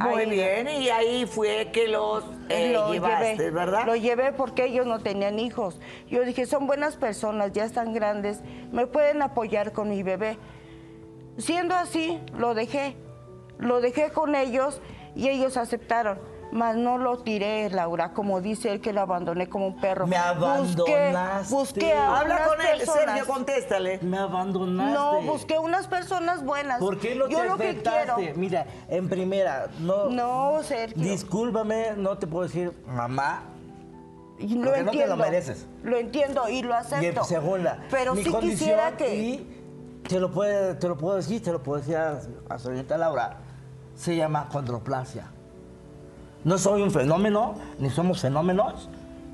[0.00, 3.86] Muy ahí- bien, y ahí fue que los eh, lo llevaste, llevé, ¿verdad?
[3.86, 5.78] Lo llevé porque ellos no tenían hijos.
[6.10, 8.40] Yo dije, son buenas personas, ya están grandes,
[8.72, 10.38] me pueden apoyar con mi bebé.
[11.36, 12.96] Siendo así, lo dejé.
[13.58, 14.80] Lo dejé con ellos
[15.14, 16.18] y ellos aceptaron.
[16.50, 20.06] Mas no lo tiré, Laura, como dice él que lo abandoné como un perro.
[20.06, 21.54] Me abandonaste.
[21.54, 23.04] Busqué, busqué a Habla unas con él, personas.
[23.04, 23.98] Sergio, contéstale.
[24.02, 24.92] Me abandonaste.
[24.94, 26.78] No, busqué unas personas buenas.
[26.80, 28.16] ¿Por qué no Yo te lo que quiero.
[28.36, 30.08] Mira, en primera, no.
[30.08, 31.02] No, Sergio.
[31.02, 33.42] Discúlpame, no te puedo decir mamá.
[34.38, 35.16] Y lo Porque no te lo entiendo.
[35.16, 35.66] mereces.
[35.82, 37.02] Lo entiendo y lo acepto.
[37.04, 39.14] Y en segunda, Pero mi sí condición quisiera que.
[39.16, 42.96] y te lo puede, te lo puedo decir, te lo puedo decir a, a señorita
[42.96, 43.36] Laura,
[43.96, 45.26] se llama condroplasia.
[46.44, 48.88] No soy un fenómeno, ni somos fenómenos.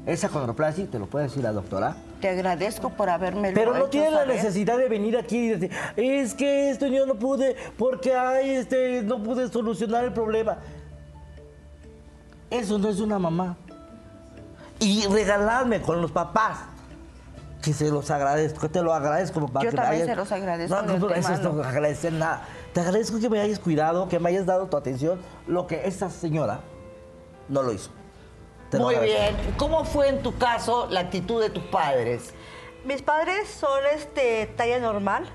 [0.06, 1.96] Esa condroplasia, te lo puede decir la doctora.
[2.20, 6.34] Te agradezco por haberme Pero no tienes la necesidad de venir aquí y decir, es
[6.34, 10.58] que esto yo no pude, porque hay este, no pude solucionar el problema.
[12.50, 13.56] Eso no es una mamá.
[14.78, 16.58] Y regalarme con los papás,
[17.62, 19.62] que se los agradezco, que te lo agradezco, papá.
[19.62, 22.42] Yo que también hayas- se los agradezco No, no, no, eso no agradecer nada.
[22.74, 26.10] Te agradezco que me hayas cuidado, que me hayas dado tu atención, lo que esta
[26.10, 26.60] señora
[27.48, 27.90] no lo hizo.
[28.70, 29.36] Te Muy bien.
[29.56, 32.34] ¿Cómo fue en tu caso la actitud de tus padres?
[32.84, 35.26] Mis padres son este talla normal.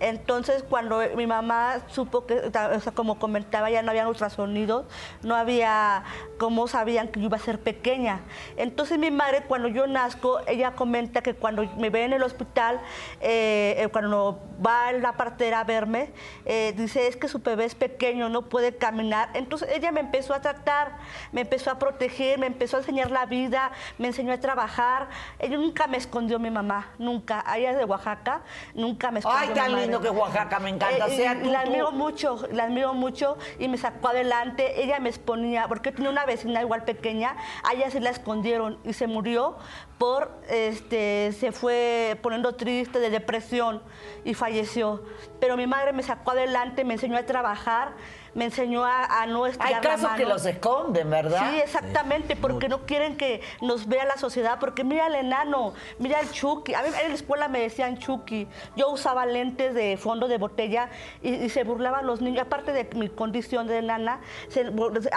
[0.00, 4.86] Entonces, cuando mi mamá supo que, o sea, como comentaba, ya no había ultrasonidos,
[5.22, 6.04] no había,
[6.38, 8.20] como sabían que yo iba a ser pequeña.
[8.56, 12.80] Entonces, mi madre, cuando yo nazco, ella comenta que cuando me ve en el hospital,
[13.20, 16.10] eh, eh, cuando va la partera a verme,
[16.46, 19.28] eh, dice, es que su bebé es pequeño, no puede caminar.
[19.34, 20.96] Entonces, ella me empezó a tratar,
[21.32, 25.08] me empezó a proteger, me empezó a enseñar la vida, me enseñó a trabajar.
[25.38, 27.44] Ella nunca me escondió mi mamá, nunca.
[27.54, 28.40] Ella es de Oaxaca,
[28.74, 29.89] nunca me escondió Ay, mi tan madre.
[29.90, 31.06] Lindo que es Oaxaca, me encanta.
[31.06, 31.68] Eh, sea tú, la tú.
[31.68, 34.82] admiro mucho, la admiro mucho y me sacó adelante.
[34.82, 38.92] Ella me exponía, porque tenía una vecina igual pequeña, a ella se la escondieron y
[38.92, 39.56] se murió
[39.98, 43.82] por, este, se fue poniendo triste de depresión
[44.24, 45.02] y falleció.
[45.40, 47.92] Pero mi madre me sacó adelante, me enseñó a trabajar,
[48.34, 51.50] me enseñó a, a no Hay estirar la casos que los esconden, ¿verdad?
[51.50, 56.18] Sí, exactamente, porque no quieren que nos vea la sociedad, porque mira al enano, mira
[56.18, 56.74] al Chucky.
[56.74, 58.48] A mí en la escuela me decían Chucky.
[58.76, 60.90] Yo usaba lentes de fondo de botella
[61.22, 64.20] y, y se burlaban los niños, aparte de mi condición de enana.
[64.48, 64.70] Se,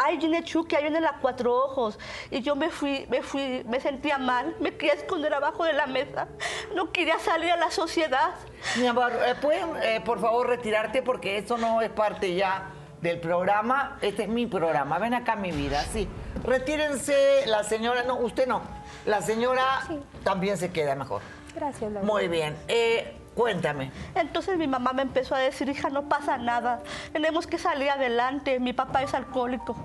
[0.04, 2.00] ay, viene Chucky, ahí viene la cuatro ojos.
[2.32, 5.88] Y yo me fui, me fui, me sentía mal, me quería esconder abajo de la
[5.88, 6.28] mesa.
[6.76, 8.32] No quería salir a la sociedad.
[8.78, 11.02] Mi amor, eh, ¿pueden, eh, por favor, retirarte?
[11.02, 12.72] Porque eso no es parte ya
[13.04, 13.98] del programa.
[14.02, 14.98] Este es mi programa.
[14.98, 16.08] Ven acá, mi vida, sí.
[16.44, 18.04] Retírense, la señora...
[18.04, 18.62] No, usted no.
[19.06, 19.82] La señora
[20.24, 21.22] también se queda mejor.
[21.54, 22.08] Gracias, Laura.
[22.08, 22.56] Muy bien.
[22.68, 23.92] Eh, cuéntame.
[24.16, 26.82] Entonces mi mamá me empezó a decir, hija, no pasa nada,
[27.12, 29.76] tenemos que salir adelante, mi papá es alcohólico.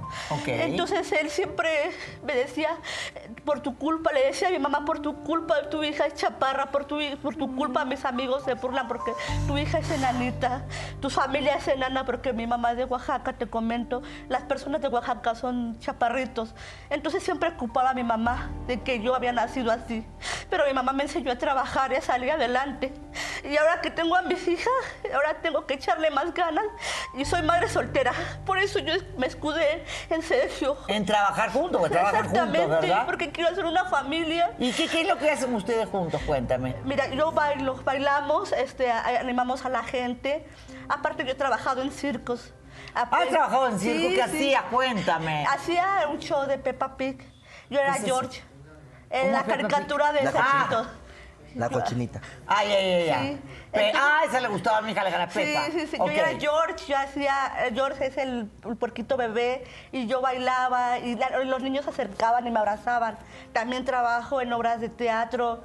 [0.46, 1.68] Entonces él siempre
[2.24, 2.70] me decía,
[3.44, 6.66] por tu culpa, le decía a mi mamá, por tu culpa, tu hija es chaparra,
[6.66, 9.12] por tu, por tu culpa mis amigos se burlan porque
[9.46, 10.62] tu hija es enanita,
[11.00, 14.88] tu familia es enana porque mi mamá es de Oaxaca, te comento, las personas de
[14.88, 16.54] Oaxaca son chaparritos.
[16.90, 20.06] Entonces siempre culpaba a mi mamá de que yo había nacido así.
[20.50, 22.92] Pero mi mamá me enseñó a trabajar y a salir adelante.
[23.44, 24.72] Y ahora que tengo a mis hijas,
[25.14, 26.64] ahora tengo que echarle más ganas.
[27.14, 28.12] Y soy madre soltera.
[28.44, 30.76] Por eso yo me escudé en Sergio.
[30.88, 33.06] En trabajar juntos, juntos, Exactamente, ¿verdad?
[33.06, 34.52] porque quiero hacer una familia.
[34.58, 36.20] ¿Y qué, qué es lo que hacen ustedes juntos?
[36.26, 36.74] Cuéntame.
[36.84, 40.46] Mira, yo bailo, bailamos, este, animamos a la gente.
[40.88, 42.52] Aparte, yo he trabajado en circos.
[42.94, 44.08] ¿Has trabajado en circo?
[44.14, 44.62] ¿Qué hacías?
[44.70, 45.44] Cuéntame.
[45.46, 47.18] Hacía un show de Peppa Pig.
[47.70, 47.94] Yo era.
[47.94, 48.42] George.
[49.10, 49.68] En ¿Cómo la Peppa Pig?
[49.68, 50.86] caricatura de La Cerditos.
[51.54, 52.20] La cochinita.
[52.46, 53.32] Ay, ay, ay, ay.
[53.34, 53.40] Sí.
[53.72, 55.64] Pe- Entonces- ah, esa le gustaba a mi hija, la cara Sí, Pepa.
[55.72, 55.96] sí, sí.
[55.98, 56.06] Ok.
[56.10, 57.34] Yo era George, yo hacía,
[57.66, 61.90] eh, George es el, el puerquito bebé y yo bailaba y la- los niños se
[61.90, 63.18] acercaban y me abrazaban.
[63.52, 65.62] También trabajo en obras de teatro,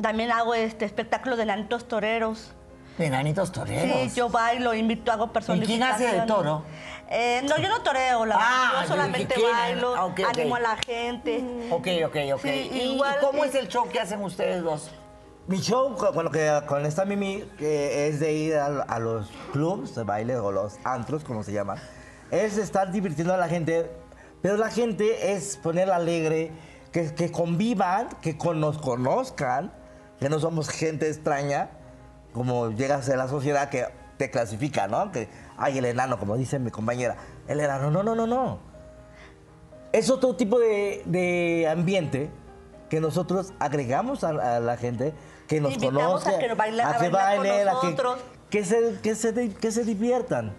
[0.00, 2.54] también hago este espectáculo de nanitos toreros.
[2.98, 4.10] De nanitos toreros.
[4.10, 5.96] Sí, yo bailo, invito, hago ¿Y personificaciones.
[5.96, 6.64] quién hace de toro?
[7.10, 10.28] Eh, no, yo no toreo, la Ah, yo solamente bailo, Ah, ok, ok.
[10.28, 11.42] animo a la gente.
[11.70, 12.40] Ok, ok, ok.
[12.42, 14.90] Sí, ¿Y igual- cómo y- es el show que hacen ustedes dos?
[15.46, 18.98] Mi show con, con lo que con esta Mimi que es de ir a, a
[18.98, 21.76] los clubs de baile o los antros, como se llama,
[22.30, 23.90] es estar divirtiendo a la gente,
[24.42, 26.52] pero la gente es ponerla alegre,
[26.92, 29.72] que, que convivan, que con- nos conozcan,
[30.20, 31.70] que no somos gente extraña,
[32.34, 33.86] como llega a ser la sociedad que
[34.18, 35.10] te clasifica, ¿no?
[35.12, 35.28] Que
[35.58, 38.58] hay el enano, como dice mi compañera, el enano, no, no, no, no.
[39.92, 42.30] Es otro tipo de, de ambiente
[42.90, 45.14] que nosotros agregamos a, a la gente,
[45.46, 48.18] que nos Invitamos conoce, a que baila- a que bailar con bailen, a que, nosotros.
[48.50, 50.54] que se, que, se, di- que se diviertan.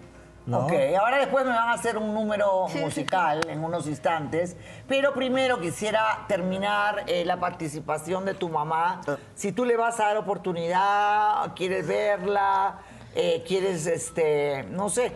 [0.46, 0.66] ¿no?
[0.66, 4.56] Ok, ahora después me van a hacer un número musical en unos instantes,
[4.88, 9.02] pero primero quisiera terminar eh, la participación de tu mamá.
[9.08, 9.18] Ah.
[9.36, 12.80] Si tú le vas a dar oportunidad, quieres verla,
[13.16, 15.12] eh, quieres, este, no sé.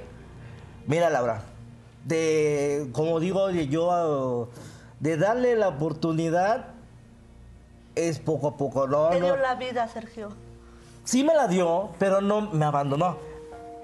[0.87, 1.43] Mira, Laura,
[2.05, 4.49] de, como digo, yo,
[4.99, 6.67] de darle la oportunidad
[7.95, 9.09] es poco a poco, ¿no?
[9.09, 9.41] Te dio no.
[9.41, 10.29] la vida, Sergio.
[11.03, 13.17] Sí me la dio, pero no me abandonó.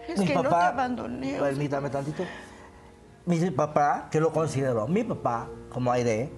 [0.07, 1.37] Es que no te abandoné.
[1.39, 2.23] Permítame tantito.
[3.25, 6.31] Mi papá, que lo considero mi papá, como Aide,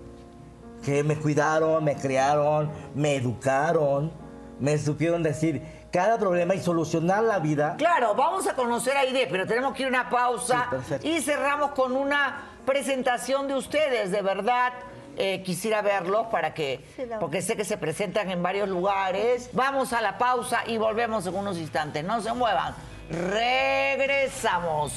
[0.84, 4.12] que me cuidaron, me criaron, me educaron,
[4.60, 5.62] me supieron decir
[5.92, 7.76] cada problema y solucionar la vida.
[7.78, 11.22] Claro, vamos a conocer a Aide, pero tenemos que ir a una pausa Sí, y
[11.22, 14.74] cerramos con una presentación de ustedes, de verdad.
[15.18, 16.80] eh, quisiera verlos para que,
[17.20, 19.50] porque sé que se presentan en varios lugares.
[19.52, 22.04] Vamos a la pausa y volvemos en unos instantes.
[22.06, 22.74] No se muevan.
[23.10, 24.92] Regresamos.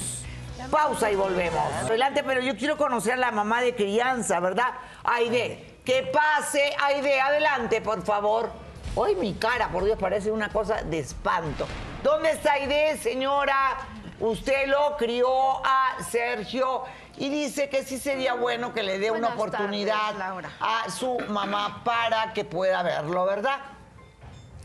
[0.70, 1.60] Pausa y volvemos.
[1.82, 4.68] Adelante, pero yo quiero conocer a la mamá de crianza, ¿verdad?
[5.02, 6.72] Aide, que pase.
[6.80, 8.50] Aide, adelante, por favor.
[8.96, 11.66] Hoy mi cara, por Dios, parece una cosa de espanto.
[12.04, 13.76] ¿Dónde está Aide, señora?
[14.20, 15.26] Usted lo crió
[15.66, 16.84] a Sergio
[17.16, 21.82] y dice que sí sería bueno que le dé una oportunidad tardes, a su mamá
[21.82, 23.58] para que pueda verlo, ¿verdad?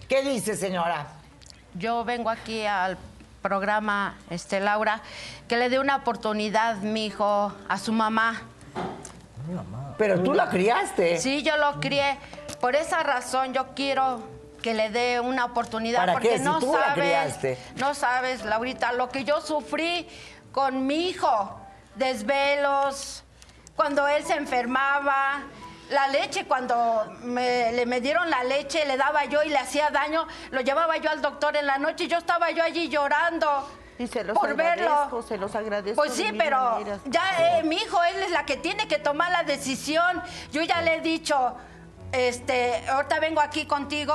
[0.08, 1.08] ¿Qué dice, señora?
[1.74, 3.00] Yo vengo aquí al
[3.42, 5.02] programa, este, Laura,
[5.48, 8.44] que le dé una oportunidad, mi hijo, a su mamá.
[9.98, 11.18] Pero tú la criaste.
[11.18, 12.20] Sí, yo lo crié.
[12.60, 14.22] Por esa razón yo quiero
[14.62, 16.00] que le dé una oportunidad.
[16.00, 16.38] ¿Para porque qué?
[16.40, 17.58] Si no tú la sabes, criaste.
[17.76, 20.08] no sabes, Laurita, lo que yo sufrí
[20.52, 21.60] con mi hijo.
[21.96, 23.24] Desvelos,
[23.76, 25.44] cuando él se enfermaba,
[25.90, 29.90] la leche, cuando me, le me dieron la leche, le daba yo y le hacía
[29.90, 33.68] daño, lo llevaba yo al doctor en la noche y yo estaba yo allí llorando.
[33.98, 35.22] Y se los por agradezco, verlo.
[35.24, 35.96] se los agradezco.
[35.96, 37.02] Pues sí, pero maneras.
[37.06, 40.22] ya eh, mi hijo, él es la que tiene que tomar la decisión.
[40.54, 41.58] Yo ya le he dicho,
[42.12, 44.14] este, ahorita vengo aquí contigo,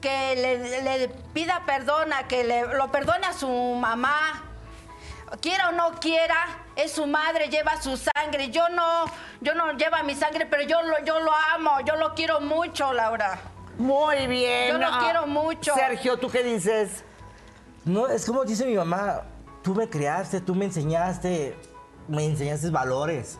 [0.00, 4.44] que le, le pida perdón, a que le, lo perdone a su mamá.
[5.42, 6.36] Quiera o no quiera,
[6.74, 8.50] es su madre, lleva su sangre.
[8.50, 9.04] Yo no,
[9.42, 12.92] yo no lleva mi sangre, pero yo lo, yo lo amo, yo lo quiero mucho,
[12.94, 13.38] Laura.
[13.76, 14.68] Muy bien.
[14.72, 15.74] Yo lo Ah, quiero mucho.
[15.74, 17.04] Sergio, ¿tú qué dices?
[17.84, 19.22] No, es como dice mi mamá,
[19.62, 21.56] tú me criaste, tú me enseñaste,
[22.08, 23.38] me enseñaste valores.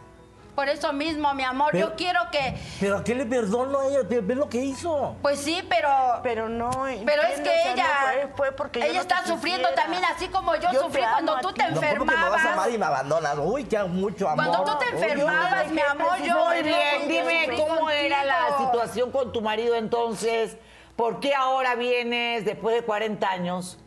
[0.59, 3.87] Por eso mismo, mi amor, Pero- yo quiero que, Pero ¿a qué le perdono a
[3.87, 4.01] ella?
[4.09, 5.15] Ve, ve lo que hizo.
[5.23, 5.89] pues sí, pero
[6.25, 6.69] Pero no.
[7.07, 9.69] Pero es que o sea, ella, no fue, fue porque yo ella no está sufriendo
[9.69, 9.83] quisiera.
[9.85, 11.75] también, así como yo, Yo sufrí cuando tú te ti.
[11.75, 12.75] No, ¿cómo que me vas a amar enfermabas.
[12.75, 13.37] y me abandonas?
[13.41, 14.47] Uy, que mucho amor.
[14.49, 17.69] Cuando tú te Uy, enfermabas, mi amor, yo Muy bien, dime contigo.
[17.69, 20.57] cómo era la situación con tu marido entonces.
[20.97, 23.79] ¿Por qué ahora vienes después de 40 años?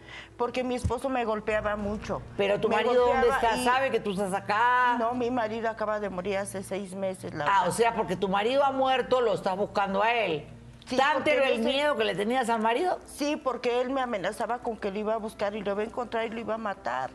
[0.41, 2.19] Porque mi esposo me golpeaba mucho.
[2.35, 3.57] Pero tu Me marido, ¿dónde está?
[3.57, 4.95] y- ¿Sabe que tú estás acá?
[4.97, 7.31] No, mi marido acaba de morir hace seis meses.
[7.35, 10.47] La Ah, o sea, porque tu marido ha muerto, lo estás buscando a él.
[10.87, 12.97] Sí, ¿Tanto era el miedo que le tenías al marido?
[13.05, 15.85] Sí, porque él me amenazaba con que lo iba a buscar y lo iba a
[15.85, 17.11] encontrar y lo iba a matar.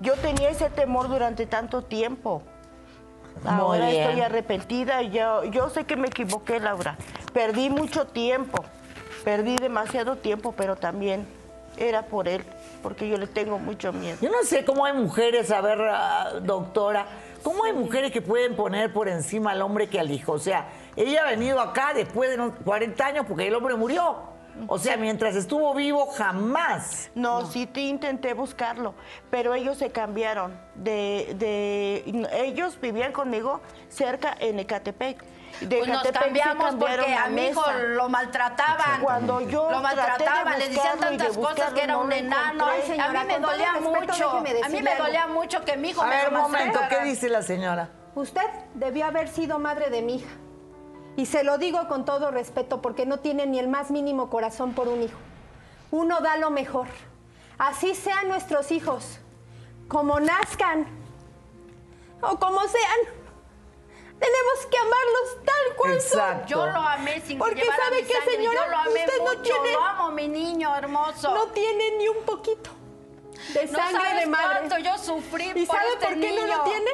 [0.00, 2.42] Yo tenía ese temor durante tanto tiempo.
[3.44, 4.02] Ahora bien.
[4.02, 6.96] estoy arrepentida y yo, yo sé que me equivoqué, Laura.
[7.32, 8.64] Perdí mucho tiempo,
[9.22, 11.37] perdí demasiado tiempo, pero también
[11.78, 12.42] era por él,
[12.82, 14.18] porque yo le tengo mucho miedo.
[14.20, 17.06] Yo no sé cómo hay mujeres, a ver, ah, doctora,
[17.42, 20.32] cómo hay mujeres que pueden poner por encima al hombre que al hijo.
[20.32, 24.36] O sea, ella ha venido acá después de no- 40 años porque el hombre murió.
[24.66, 27.10] O sea, mientras estuvo vivo, jamás.
[27.14, 28.92] No, sí te intenté buscarlo,
[29.30, 30.58] pero ellos se cambiaron.
[30.74, 32.02] De, de,
[32.44, 35.22] ellos vivían conmigo cerca en Ecatepec.
[35.60, 39.00] De Pues nos cambiamos porque a mi hijo lo maltrataban.
[39.02, 42.70] Cuando yo lo maltrataban, le decían de tantas cosas que era no un enano.
[42.72, 43.00] encontré.
[43.00, 44.30] a mí Señora, me dolía respeto, mucho.
[44.64, 45.04] A mí me algo.
[45.04, 47.90] dolía mucho que mi hijo A me ver, un momento, ¿qué dice la señora?
[48.14, 50.30] Usted debió haber sido madre de mi hija.
[51.16, 54.72] Y se lo digo con todo respeto porque no tiene ni el más mínimo corazón
[54.74, 55.18] por un hijo.
[55.90, 56.86] Uno da lo mejor.
[57.58, 59.18] Así sean nuestros hijos.
[59.88, 60.86] Como nazcan.
[62.20, 63.17] O como sean.
[64.18, 66.18] Tenemos que amarlos tal cual son.
[66.20, 66.46] Exacto.
[66.48, 68.30] Yo lo amé sin Porque llevar a sabe mi sangre.
[68.32, 69.42] señora, Yo lo amé usted no mucho.
[69.42, 71.34] tiene- Lo amo, mi niño hermoso.
[71.34, 72.70] No tiene ni un poquito
[73.54, 74.58] de No sangre sabes de madre.
[74.68, 76.90] cuánto yo sufrí ¿Y por sabe este por qué no lo tiene?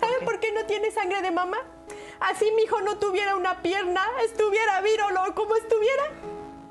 [0.00, 1.58] ¿Sabe por qué no tiene sangre de mamá?
[2.20, 6.04] Así mi hijo no tuviera una pierna, estuviera vírolo o como estuviera.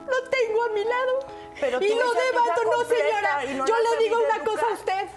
[0.07, 1.19] Lo tengo a mi lado.
[1.59, 3.45] Pero y lo debato, no completa señora.
[3.45, 4.43] y no Yo le digo una educar.
[4.45, 5.07] cosa a usted.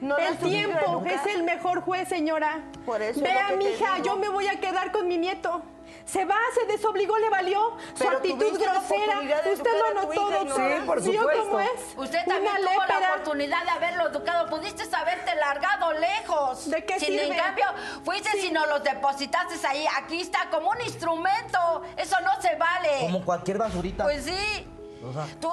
[0.00, 2.60] No el tiempo es el mejor juez, señora.
[2.86, 5.62] Por eso es Vea, mija, yo me voy a quedar con mi nieto.
[6.06, 7.76] Se va, se desobligó, le valió.
[7.94, 9.20] Su Pero actitud tuviste la grosera.
[9.52, 10.76] Usted lo notó, doctora.
[10.80, 11.44] Sí, por ¿Vio supuesto.
[11.44, 11.70] cómo es?
[11.96, 14.48] Usted Una también tuvo la oportunidad de haberlo educado.
[14.48, 16.70] Pudiste haberte largado lejos.
[16.70, 17.26] ¿De qué Sin sirve?
[17.28, 17.64] en cambio,
[18.04, 18.40] fuiste Sí.
[18.42, 19.84] si no los depositaste ahí.
[19.98, 21.82] Aquí está como un instrumento.
[21.96, 22.88] Eso no se vale.
[23.00, 24.04] Como cualquier basurita.
[24.04, 24.66] Pues sí.
[25.04, 25.48] O sea, Tú,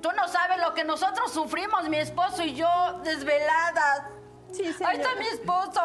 [0.00, 2.68] tú no sabes lo que nosotros sufrimos, mi esposo y yo,
[3.04, 4.02] desveladas.
[4.52, 4.92] Sí, Ahí señora.
[4.94, 5.80] está mi esposo.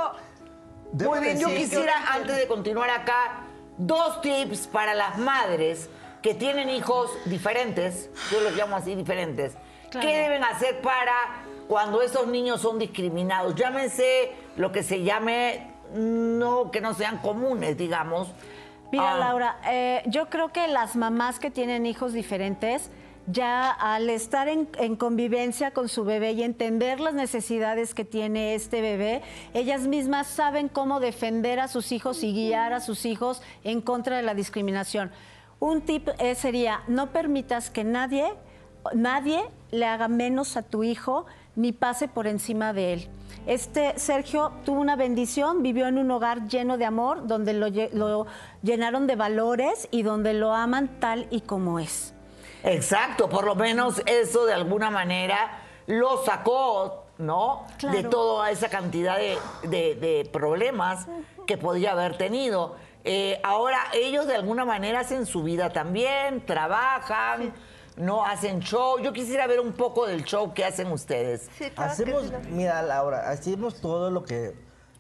[0.94, 3.44] Debo Muy bien, yo quisiera, antes de continuar acá,
[3.78, 5.90] dos tips para las madres
[6.22, 9.54] que tienen hijos diferentes, yo los llamo así diferentes.
[9.90, 11.14] ¿Qué deben hacer para
[11.68, 13.56] cuando esos niños son discriminados?
[13.56, 18.30] Llámense lo que se llame, no que no sean comunes, digamos.
[18.92, 22.90] Mira, Ah, Laura, eh, yo creo que las mamás que tienen hijos diferentes,
[23.28, 28.56] ya al estar en, en convivencia con su bebé y entender las necesidades que tiene
[28.56, 29.22] este bebé,
[29.54, 34.18] ellas mismas saben cómo defender a sus hijos y guiar a sus hijos en contra
[34.18, 35.12] de la discriminación.
[35.60, 38.34] Un tip eh, sería, no permitas que nadie,
[38.96, 43.08] nadie le haga menos a tu hijo ni pase por encima de él.
[43.46, 48.28] Este Sergio tuvo una bendición, vivió en un hogar lleno de amor, donde lo, lo
[48.62, 52.14] llenaron de valores y donde lo aman tal y como es.
[52.64, 57.66] Exacto, por lo menos eso de alguna manera lo sacó, ¿no?
[57.78, 57.98] Claro.
[57.98, 61.08] De toda esa cantidad de, de- de problemas
[61.48, 62.76] que podía haber tenido.
[63.04, 67.52] Eh, ahora ellos de alguna manera hacen su vida también, trabajan,
[67.98, 69.00] no hacen show.
[69.00, 71.50] Yo quisiera ver un poco del show que hacen ustedes.
[71.76, 74.54] hacemos, mira, Laura, hacemos todo lo que,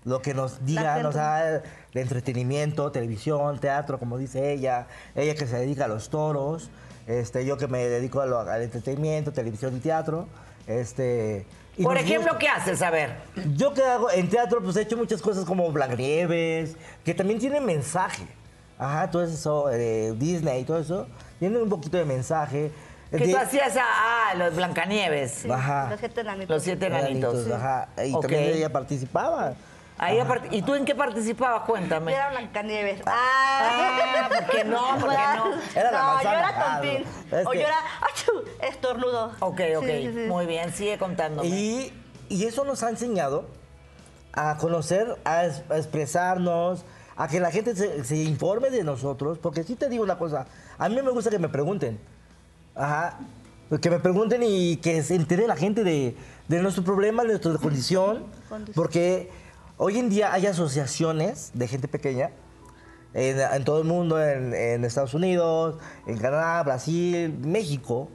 [0.04, 1.62] lo que nos digan, o sea,
[1.94, 6.72] de entretenimiento, televisión, teatro, como dice ella, ella que se dedica a los toros,
[7.20, 10.28] este, yo que me dedico a lo- al entretenimiento, televisión y teatro,
[10.68, 11.46] este...
[11.78, 12.38] y Por ejemplo, gusta.
[12.40, 12.82] ¿qué haces?
[12.82, 13.16] A ver.
[13.56, 17.60] Yo que hago en teatro, pues he hecho muchas cosas como Blancanieves, que también tiene
[17.60, 18.26] mensaje.
[18.78, 21.08] Ajá, todo eso, eh, Disney y todo eso,
[21.40, 22.72] tienen un poquito de mensaje.
[23.12, 25.46] Que De- tú hacías a ah, los Blancanieves.
[25.50, 25.90] Ajá.
[25.90, 26.50] Los siete enanitos.
[26.56, 27.52] Los siete enanitos.
[27.52, 29.54] Ajá, y también ella participaba.
[30.04, 31.62] Ahí ¿Y tú en qué participabas?
[31.62, 32.12] Cuéntame.
[32.12, 33.02] Yo era Blancanieves.
[33.06, 34.98] Ah, ¿por qué no?
[35.00, 35.54] ¿Por qué no?
[35.80, 37.06] Era la no, yo era Ah, tontín.
[37.46, 38.32] O yo era ¡achú!
[38.68, 39.32] estornudo.
[39.40, 39.86] Ok, ok.
[39.86, 40.20] Sí, sí, sí.
[40.28, 41.48] Muy bien, sigue contándome.
[41.48, 41.94] Y,
[42.30, 43.46] y eso nos ha enseñado
[44.34, 46.84] a conocer, a, es- a expresarnos,
[47.16, 50.48] a que la gente se, se informe de nosotros, porque sí te digo una cosa,
[50.80, 52.00] a mí me gusta que me pregunten,
[52.74, 53.20] ajá,
[53.82, 56.16] que me pregunten y que se entere la gente de,
[56.48, 58.26] de nuestro problema, de nuestra condición,
[58.74, 59.30] porque
[59.84, 62.30] hoy en día hay asociaciones de gente pequeña,
[63.16, 68.08] en, en todo el mundo, en, en Estados Unidos, en Canadá, Brasil, México,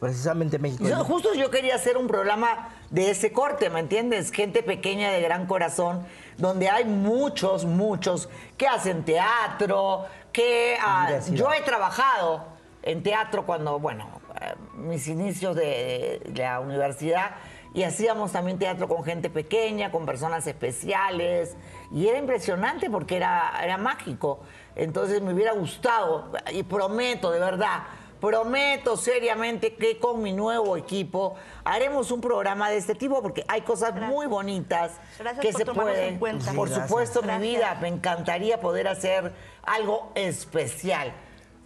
[0.00, 0.82] precisamente México.
[0.88, 4.30] Yo- justo yo quería hacer un programa de ese corte, ¿me entiendes?
[4.32, 6.06] Gente pequeña de gran corazón,
[6.38, 12.46] donde hay muchos, muchos que hacen teatro, que ah, yo he trabajado
[12.82, 14.08] en teatro cuando, bueno,
[14.40, 17.32] eh, mis inicios de, de la universidad
[17.74, 21.56] y hacíamos también teatro con gente pequeña, con personas especiales
[21.92, 24.40] y era impresionante porque era, era mágico.
[24.76, 27.82] Entonces me hubiera gustado y prometo, de verdad,
[28.20, 33.60] prometo seriamente que con mi nuevo equipo haremos un programa de este tipo porque hay
[33.62, 36.08] cosas muy bonitas Gracias que por se pueden.
[36.14, 36.52] en cuenta.
[36.52, 36.88] Por Sí, gracias.
[36.88, 39.32] supuesto, mi vida, me encantaría poder hacer
[39.64, 41.12] algo especial,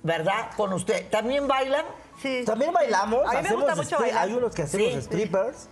[0.03, 0.51] ¿verdad?
[0.57, 1.09] Con usted.
[1.11, 1.85] ¿También bailan?
[2.21, 2.43] Sí.
[2.45, 4.25] También bailamos, A mí me gusta mucho stri- bailar.
[4.25, 5.03] hay unos que hacemos Sí.
[5.03, 5.69] strippers.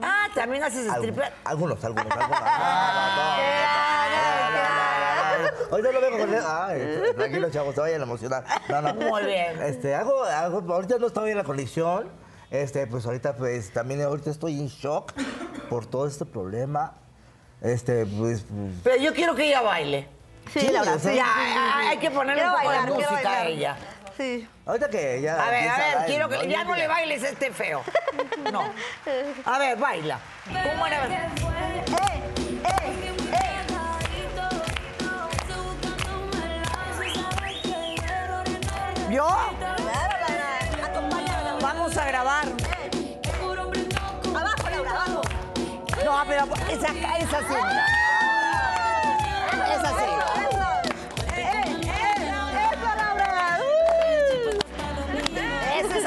[0.00, 1.32] Ah, también haces stripper.
[1.44, 2.10] algunos, algunos.
[2.10, 2.40] algunos.
[2.40, 3.38] No, no, no, no,
[4.10, 4.68] no, no, no,
[5.42, 5.72] no.
[5.72, 6.34] Ahorita lo vengo con.
[6.34, 8.44] Ay, tranquilo, chavos, se vayan a emocionar.
[8.68, 8.94] No, no.
[8.94, 9.62] Muy bien.
[9.62, 12.10] Este, hago, hago, ahorita no estoy en la condición.
[12.50, 15.12] Este, pues ahorita, pues también ahorita estoy en shock
[15.70, 16.94] por todo este problema.
[17.62, 18.42] Este, pues.
[18.42, 20.08] pues, Pero yo quiero que ella baile.
[20.52, 23.32] Sí, o sea, sí, sí, sí, hay que ponerle Quiero un poco bailar, de música
[23.32, 23.76] a ella.
[24.16, 24.48] Sí.
[24.66, 25.46] ahorita que ya.
[25.46, 27.82] A ver, a ver, quiero que ya no le bailes a este feo.
[28.52, 28.62] No.
[29.44, 30.18] A ver, baila.
[30.46, 31.30] ¿Cómo era?
[39.08, 39.26] ¿Vio?
[41.60, 42.44] Vamos a grabar.
[44.34, 45.22] Abajo, Laura, abajo.
[46.04, 47.91] No, pero esa, esa sí.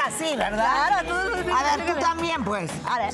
[0.07, 0.87] Así, ¿verdad?
[0.87, 2.71] Claro, tú- A ver, tú también, pues.
[2.87, 3.13] A ver.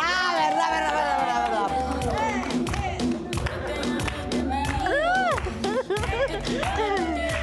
[0.00, 2.78] Ah, verdad, verdad, verdad, verdad, verdad.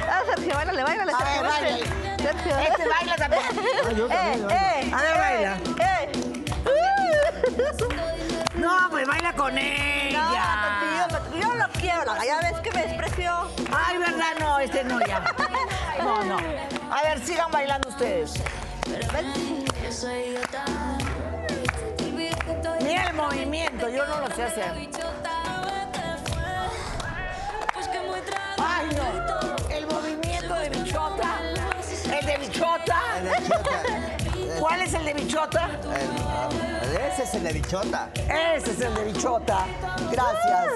[0.08, 1.42] Ah, Sergio, bailale, bailale, A Sergio.
[1.42, 1.90] ver, vente.
[1.90, 2.16] baila.
[2.22, 2.58] Sergio.
[2.58, 3.42] Este baila también.
[3.44, 4.94] Ah, yo también, yo también.
[4.94, 5.56] A ver, baila.
[5.80, 6.12] eh.
[8.54, 10.18] No, pues baila con No, ella.
[10.64, 11.42] contigo, contigo.
[11.42, 12.24] Yo no lo quiero, Laura.
[12.24, 13.48] Ya ves que me despreció.
[13.76, 15.22] Ay, verdad, no, este no ya.
[16.06, 16.36] No, no.
[16.38, 18.34] A ver, sigan bailando ustedes.
[22.80, 24.72] Mira el movimiento, yo no lo sé hacer.
[28.58, 29.74] Ay, no.
[29.74, 31.38] El movimiento de bichota.
[32.18, 33.00] El de bichota.
[34.60, 35.70] ¿Cuál es el de bichota?
[35.94, 38.08] El- ese es el de bichota.
[38.14, 39.66] Ese es el de bichota.
[40.10, 40.72] Gracias.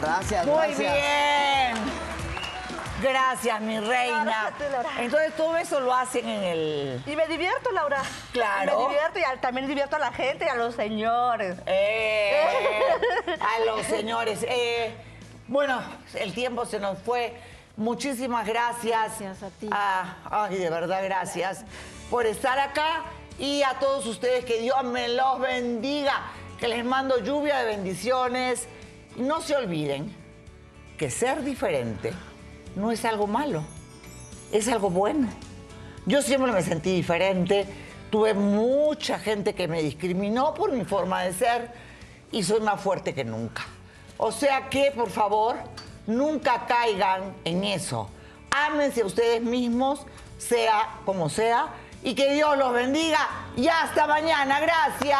[0.00, 0.78] Gracias, Muy gracias.
[0.78, 1.59] bien.
[3.02, 4.52] Gracias, mi reina.
[4.98, 7.02] Entonces todo eso lo hacen en el.
[7.06, 8.02] Y me divierto, Laura.
[8.32, 8.78] Claro.
[8.78, 11.56] Me divierto y también divierto a la gente y a los señores.
[11.66, 12.42] Eh,
[13.40, 14.44] a los señores.
[14.48, 14.94] Eh,
[15.48, 15.80] bueno,
[16.14, 17.34] el tiempo se nos fue.
[17.76, 19.20] Muchísimas gracias.
[19.20, 19.68] Gracias a ti.
[19.70, 21.64] Ah, ay, de verdad, gracias
[22.10, 23.04] por estar acá.
[23.38, 26.20] Y a todos ustedes, que Dios me los bendiga.
[26.58, 28.68] Que les mando lluvia de bendiciones.
[29.16, 30.14] No se olviden
[30.98, 32.12] que ser diferente
[32.76, 33.62] no es algo malo,
[34.52, 35.28] es algo bueno.
[36.06, 37.66] Yo siempre me sentí diferente,
[38.10, 41.70] tuve mucha gente que me discriminó por mi forma de ser
[42.32, 43.64] y soy más fuerte que nunca.
[44.16, 45.56] O sea que, por favor,
[46.06, 48.08] nunca caigan en eso.
[48.50, 50.06] Ámense a ustedes mismos,
[50.38, 51.68] sea como sea,
[52.02, 53.28] y que Dios los bendiga.
[53.56, 54.60] Y hasta mañana.
[54.60, 55.18] Gracias.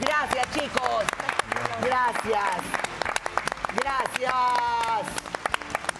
[0.00, 1.04] Gracias, chicos.
[1.82, 2.56] Gracias.
[3.76, 5.33] Gracias.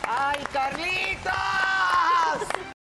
[0.07, 1.35] ¡Ay, Carlitos!